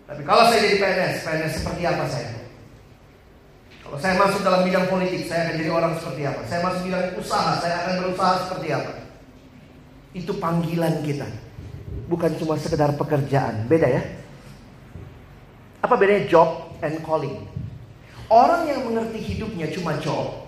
[0.04, 2.41] Tapi kalau saya jadi PNS, PNS seperti apa saya?
[3.82, 6.42] Kalau saya masuk dalam bidang politik, saya akan jadi orang seperti apa?
[6.46, 8.92] Saya masuk bidang usaha, saya akan berusaha seperti apa?
[10.14, 11.28] Itu panggilan kita.
[12.08, 13.66] Bukan cuma sekedar pekerjaan.
[13.66, 14.04] Beda ya?
[15.82, 17.50] Apa bedanya job and calling?
[18.32, 20.48] Orang yang mengerti hidupnya cuma job,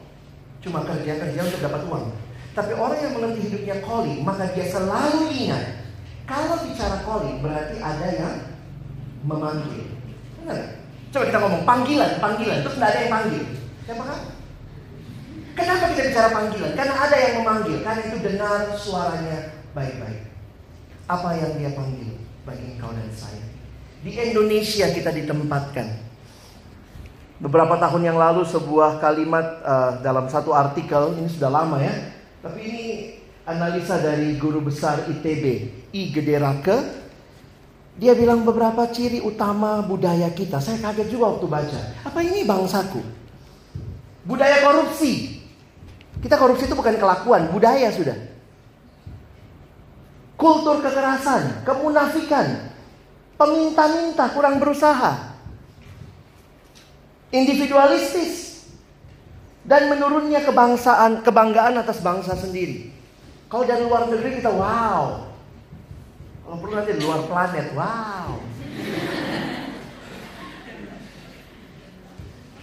[0.63, 2.05] cuma kerja-kerja untuk dapat uang.
[2.53, 5.83] Tapi orang yang mengerti hidupnya calling, maka dia selalu ingat.
[6.29, 8.35] Kalau bicara calling, berarti ada yang
[9.25, 9.89] memanggil.
[10.39, 10.82] Benar?
[11.13, 12.65] Coba kita ngomong panggilan, panggilan.
[12.65, 13.43] Terus tidak ada yang panggil.
[13.85, 14.19] Siapa kan?
[15.53, 16.71] Kenapa kita bicara panggilan?
[16.73, 17.77] Karena ada yang memanggil.
[17.85, 19.37] Karena itu dengar suaranya
[19.77, 20.33] baik-baik.
[21.05, 22.17] Apa yang dia panggil
[22.49, 23.45] bagi engkau dan saya?
[24.01, 25.87] Di Indonesia kita ditempatkan.
[27.37, 31.93] Beberapa tahun yang lalu sebuah kalimat uh, dalam satu artikel ini sudah lama ya.
[32.41, 32.83] Tapi ini
[33.45, 35.45] analisa dari guru besar ITB
[35.93, 37.02] I Gederake
[37.93, 40.57] dia bilang beberapa ciri utama budaya kita.
[40.57, 41.79] Saya kaget juga waktu baca.
[42.01, 43.01] Apa ini bangsaku?
[44.25, 45.43] Budaya korupsi.
[46.23, 48.15] Kita korupsi itu bukan kelakuan, budaya sudah.
[50.39, 52.71] Kultur kekerasan, kemunafikan,
[53.37, 55.35] peminta-minta, kurang berusaha.
[57.29, 58.65] Individualistis.
[59.63, 62.91] Dan menurunnya kebangsaan, kebanggaan atas bangsa sendiri.
[63.47, 65.32] Kalau dari luar negeri kita wow,
[66.53, 67.67] kalau perlu nanti di luar planet.
[67.73, 68.29] Wow.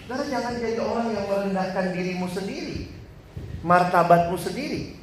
[0.06, 2.94] Saudara jangan jadi orang yang merendahkan dirimu sendiri.
[3.66, 4.94] Martabatmu sendiri.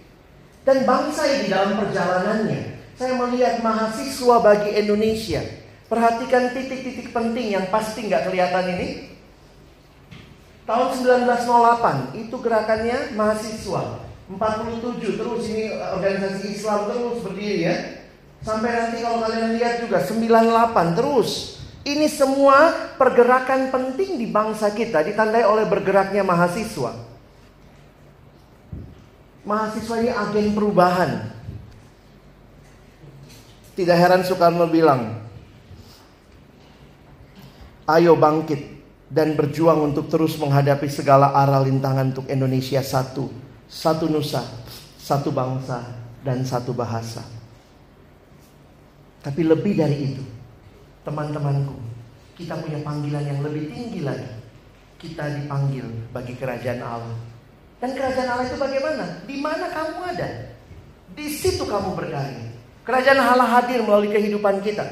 [0.63, 2.79] Dan bangsa ini dalam perjalanannya.
[2.95, 5.43] Saya melihat mahasiswa bagi Indonesia.
[5.91, 8.88] Perhatikan titik-titik penting yang pasti nggak kelihatan ini.
[10.63, 13.99] Tahun 1908 itu gerakannya mahasiswa.
[14.31, 18.06] 47 terus ini organisasi Islam terus berdiri ya.
[18.45, 21.57] Sampai nanti kalau kalian lihat juga 98 terus.
[21.88, 26.91] Ini semua pergerakan penting di bangsa kita ditandai oleh bergeraknya mahasiswa.
[29.47, 31.11] Mahasiswa ini agen perubahan.
[33.79, 35.23] Tidak heran Soekarno bilang,
[37.88, 38.59] ayo bangkit
[39.07, 43.31] dan berjuang untuk terus menghadapi segala arah lintangan untuk Indonesia satu.
[43.67, 44.43] Satu nusa,
[44.99, 45.88] satu bangsa,
[46.25, 47.36] dan satu bahasa.
[49.22, 50.24] Tapi lebih dari itu,
[51.03, 51.78] teman-temanku,
[52.38, 54.30] kita punya panggilan yang lebih tinggi lagi.
[54.97, 57.18] Kita dipanggil bagi kerajaan Allah.
[57.78, 59.05] Dan kerajaan Allah itu bagaimana?
[59.26, 60.30] Di mana kamu ada?
[61.13, 62.49] Di situ kamu berkarya.
[62.86, 64.86] Kerajaan Allah hadir melalui kehidupan kita.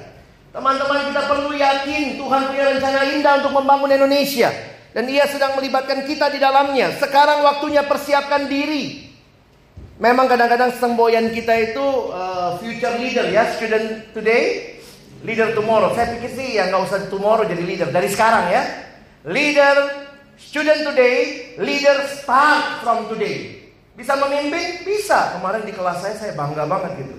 [0.55, 4.49] Teman-teman kita perlu yakin Tuhan punya rencana indah untuk membangun Indonesia.
[4.95, 6.95] Dan ia sedang melibatkan kita di dalamnya.
[6.95, 9.04] Sekarang waktunya persiapkan diri.
[9.95, 14.75] Memang kadang-kadang semboyan kita itu uh, future leader ya, student today,
[15.23, 15.95] leader tomorrow.
[15.95, 18.63] Saya pikir sih ya nggak usah tomorrow jadi leader dari sekarang ya.
[19.23, 19.75] Leader,
[20.35, 23.71] student today, leader start from today.
[23.95, 24.83] Bisa memimpin?
[24.83, 25.39] Bisa.
[25.39, 27.15] Kemarin di kelas saya saya bangga banget gitu.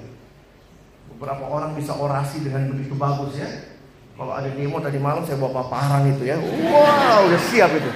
[1.17, 3.49] Beberapa orang bisa orasi dengan begitu bagus ya.
[4.21, 6.37] Kalau ada demo tadi malam saya bawa paparan itu ya.
[6.37, 7.89] Wow, udah siap itu.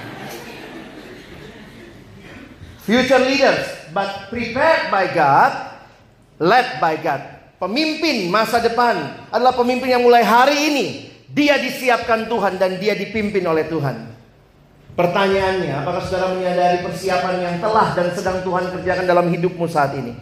[2.81, 5.51] Future leaders, but prepared by God,
[6.41, 7.21] led by God.
[7.61, 8.97] Pemimpin masa depan
[9.29, 10.85] adalah pemimpin yang mulai hari ini
[11.31, 14.11] dia disiapkan Tuhan dan dia dipimpin oleh Tuhan.
[14.91, 20.13] Pertanyaannya, apakah saudara menyadari persiapan yang telah dan sedang Tuhan kerjakan dalam hidupmu saat ini?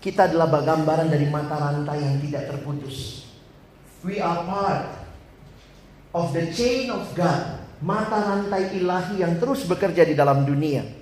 [0.00, 3.28] Kita adalah gambaran dari mata rantai yang tidak terputus.
[4.00, 4.88] We are part
[6.16, 10.99] of the chain of God, mata rantai ilahi yang terus bekerja di dalam dunia.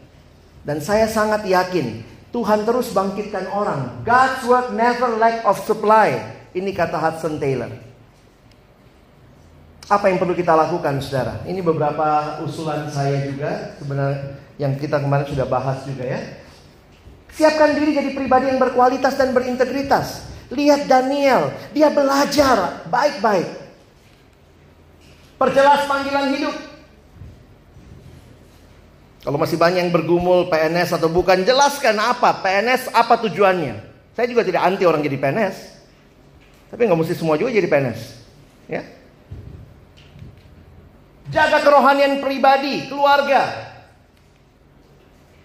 [0.69, 4.05] Dan saya sangat yakin Tuhan terus bangkitkan orang.
[4.05, 6.13] God's work never lack of supply.
[6.53, 7.73] Ini kata Hudson Taylor.
[9.89, 11.41] Apa yang perlu kita lakukan saudara?
[11.49, 16.21] Ini beberapa usulan saya juga sebenarnya yang kita kemarin sudah bahas juga ya.
[17.33, 20.29] Siapkan diri jadi pribadi yang berkualitas dan berintegritas.
[20.53, 23.49] Lihat Daniel, dia belajar baik-baik.
[25.41, 26.68] Perjelas panggilan hidup.
[29.19, 33.83] Kalau masih banyak yang bergumul PNS atau bukan, jelaskan apa PNS, apa tujuannya.
[34.15, 35.57] Saya juga tidak anti orang jadi PNS.
[36.71, 38.01] Tapi nggak mesti semua juga jadi PNS.
[38.71, 38.83] Ya.
[41.29, 43.75] Jaga kerohanian pribadi, keluarga.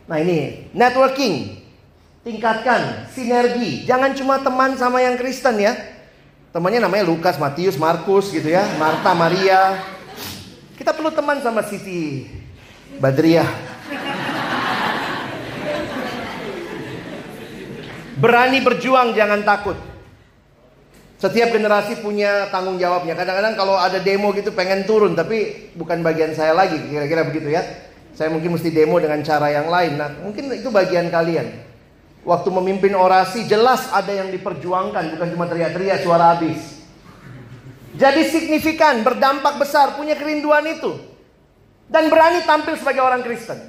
[0.05, 1.65] Nah ini networking,
[2.21, 3.89] tingkatkan sinergi.
[3.89, 5.73] Jangan cuma teman sama yang Kristen ya.
[6.53, 9.81] Temannya namanya Lukas, Matius, Markus gitu ya, Marta, Maria.
[10.77, 12.42] Kita perlu teman sama Siti
[13.01, 13.49] Badriah.
[18.19, 19.75] Berani berjuang, jangan takut.
[21.19, 23.15] Setiap generasi punya tanggung jawabnya.
[23.15, 26.75] Kadang-kadang kalau ada demo gitu pengen turun, tapi bukan bagian saya lagi.
[26.87, 27.63] Kira-kira begitu ya.
[28.11, 29.95] Saya mungkin mesti demo dengan cara yang lain.
[29.95, 31.63] Nah, mungkin itu bagian kalian.
[32.23, 36.59] Waktu memimpin orasi jelas ada yang diperjuangkan, bukan cuma teriak-teriak suara habis.
[37.99, 41.12] Jadi signifikan, berdampak besar, punya kerinduan itu.
[41.93, 43.61] Dan berani tampil sebagai orang Kristen.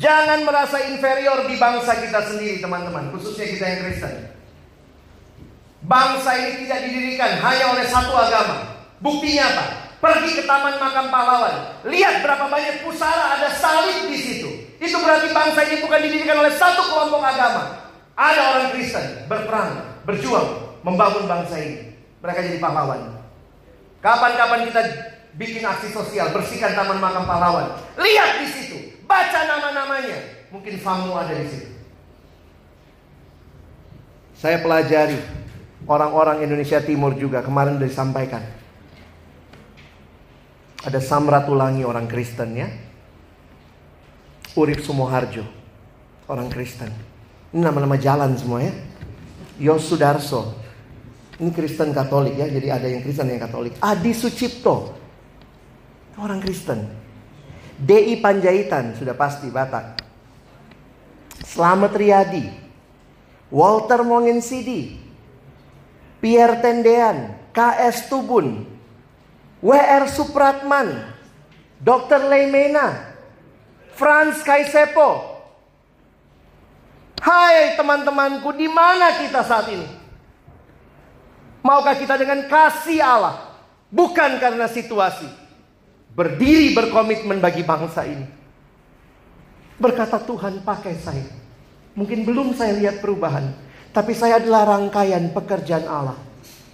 [0.00, 4.14] Jangan merasa inferior di bangsa kita sendiri, teman-teman, khususnya kita yang Kristen.
[5.84, 8.64] Bangsa ini tidak didirikan hanya oleh satu agama.
[9.04, 9.64] Buktinya apa?
[9.98, 11.84] Pergi ke Taman Makam Pahlawan.
[11.84, 14.48] Lihat berapa banyak pusara ada salib di situ.
[14.80, 17.92] Itu berarti bangsa ini bukan didirikan oleh satu kelompok agama.
[18.16, 21.92] Ada orang Kristen berperang, berjuang, membangun bangsa ini.
[22.24, 23.20] Mereka jadi pahlawan.
[23.98, 24.80] Kapan-kapan kita
[25.38, 27.78] bikin aksi sosial, bersihkan Taman Makam Pahlawan.
[27.94, 30.50] Lihat di situ, baca nama-namanya.
[30.50, 31.70] Mungkin FAMU ada di situ.
[34.34, 35.18] Saya pelajari
[35.86, 38.42] orang-orang Indonesia Timur juga kemarin sudah disampaikan.
[40.82, 42.68] Ada Samratulangi orang Kristen ya.
[44.58, 45.46] Urip Sumoharjo
[46.26, 46.90] orang Kristen.
[47.54, 48.74] Ini nama-nama jalan semua ya.
[49.58, 50.54] Yos Sudarso.
[51.38, 53.78] Ini Kristen Katolik ya, jadi ada yang Kristen yang Katolik.
[53.78, 54.97] Adi Sucipto.
[56.18, 56.90] Orang Kristen.
[57.78, 60.02] DI Panjaitan sudah pasti Batak.
[61.46, 62.46] Slamet Riyadi.
[63.54, 65.08] Walter Mongensidi.
[66.18, 68.66] Pierre Tendean, KS Tubun,
[69.62, 71.14] WR Supratman,
[71.78, 72.26] Dr.
[72.26, 73.14] Leimena,
[73.94, 75.38] Franz Kaisepo.
[77.22, 79.86] Hai teman-temanku, di mana kita saat ini?
[81.62, 83.54] Maukah kita dengan kasih Allah,
[83.90, 85.26] bukan karena situasi,
[86.18, 88.26] berdiri berkomitmen bagi bangsa ini?
[89.78, 91.30] Berkata Tuhan, pakai saya.
[91.94, 93.54] Mungkin belum saya lihat perubahan,
[93.94, 96.18] tapi saya adalah rangkaian pekerjaan Allah.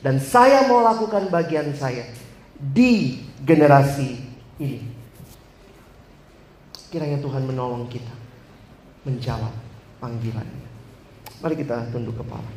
[0.00, 2.08] Dan saya mau lakukan bagian saya
[2.56, 4.16] di generasi
[4.60, 4.80] ini.
[6.88, 8.12] Kiranya Tuhan menolong kita
[9.04, 9.52] menjawab
[10.00, 10.64] panggilannya.
[11.40, 12.48] Mari kita tunduk kepala.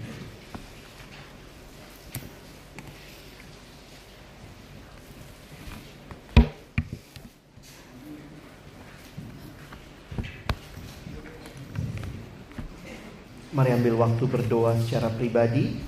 [13.58, 15.82] Mari ambil waktu berdoa secara pribadi.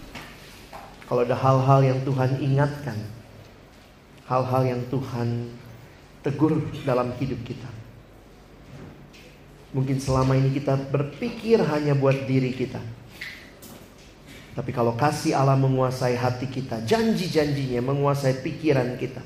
[1.06, 2.98] Kalau ada hal-hal yang Tuhan ingatkan,
[4.26, 5.54] hal-hal yang Tuhan
[6.26, 7.70] tegur dalam hidup kita.
[9.70, 12.82] Mungkin selama ini kita berpikir hanya buat diri kita.
[14.58, 19.22] Tapi kalau kasih Allah menguasai hati kita, janji-janjinya menguasai pikiran kita.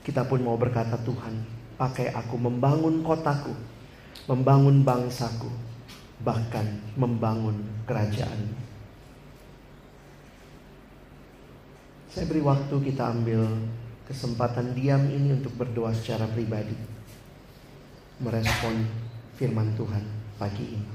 [0.00, 1.44] Kita pun mau berkata Tuhan,
[1.76, 3.52] pakai aku membangun kotaku,
[4.32, 5.71] membangun bangsaku,
[6.22, 6.64] bahkan
[6.94, 8.54] membangun kerajaan.
[12.12, 13.42] Saya beri waktu kita ambil
[14.06, 16.76] kesempatan diam ini untuk berdoa secara pribadi.
[18.22, 18.86] Merespon
[19.34, 20.04] firman Tuhan
[20.38, 20.90] pagi ini.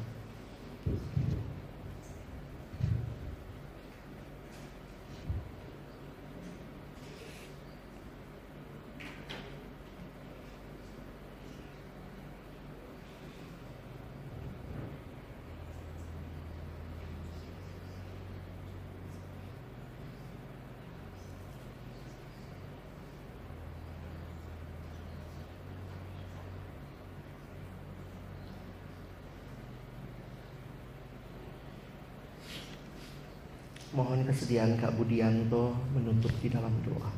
[33.98, 37.10] Mohon kesediaan Kak Budianto menutup di dalam doa.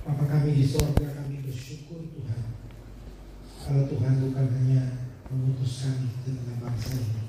[0.00, 2.44] Bapa kami di sorga kami bersyukur Tuhan
[3.60, 7.24] Kalau Tuhan bukan hanya mengutus kami ke tengah bangsa ini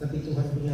[0.00, 0.72] Tapi Tuhan punya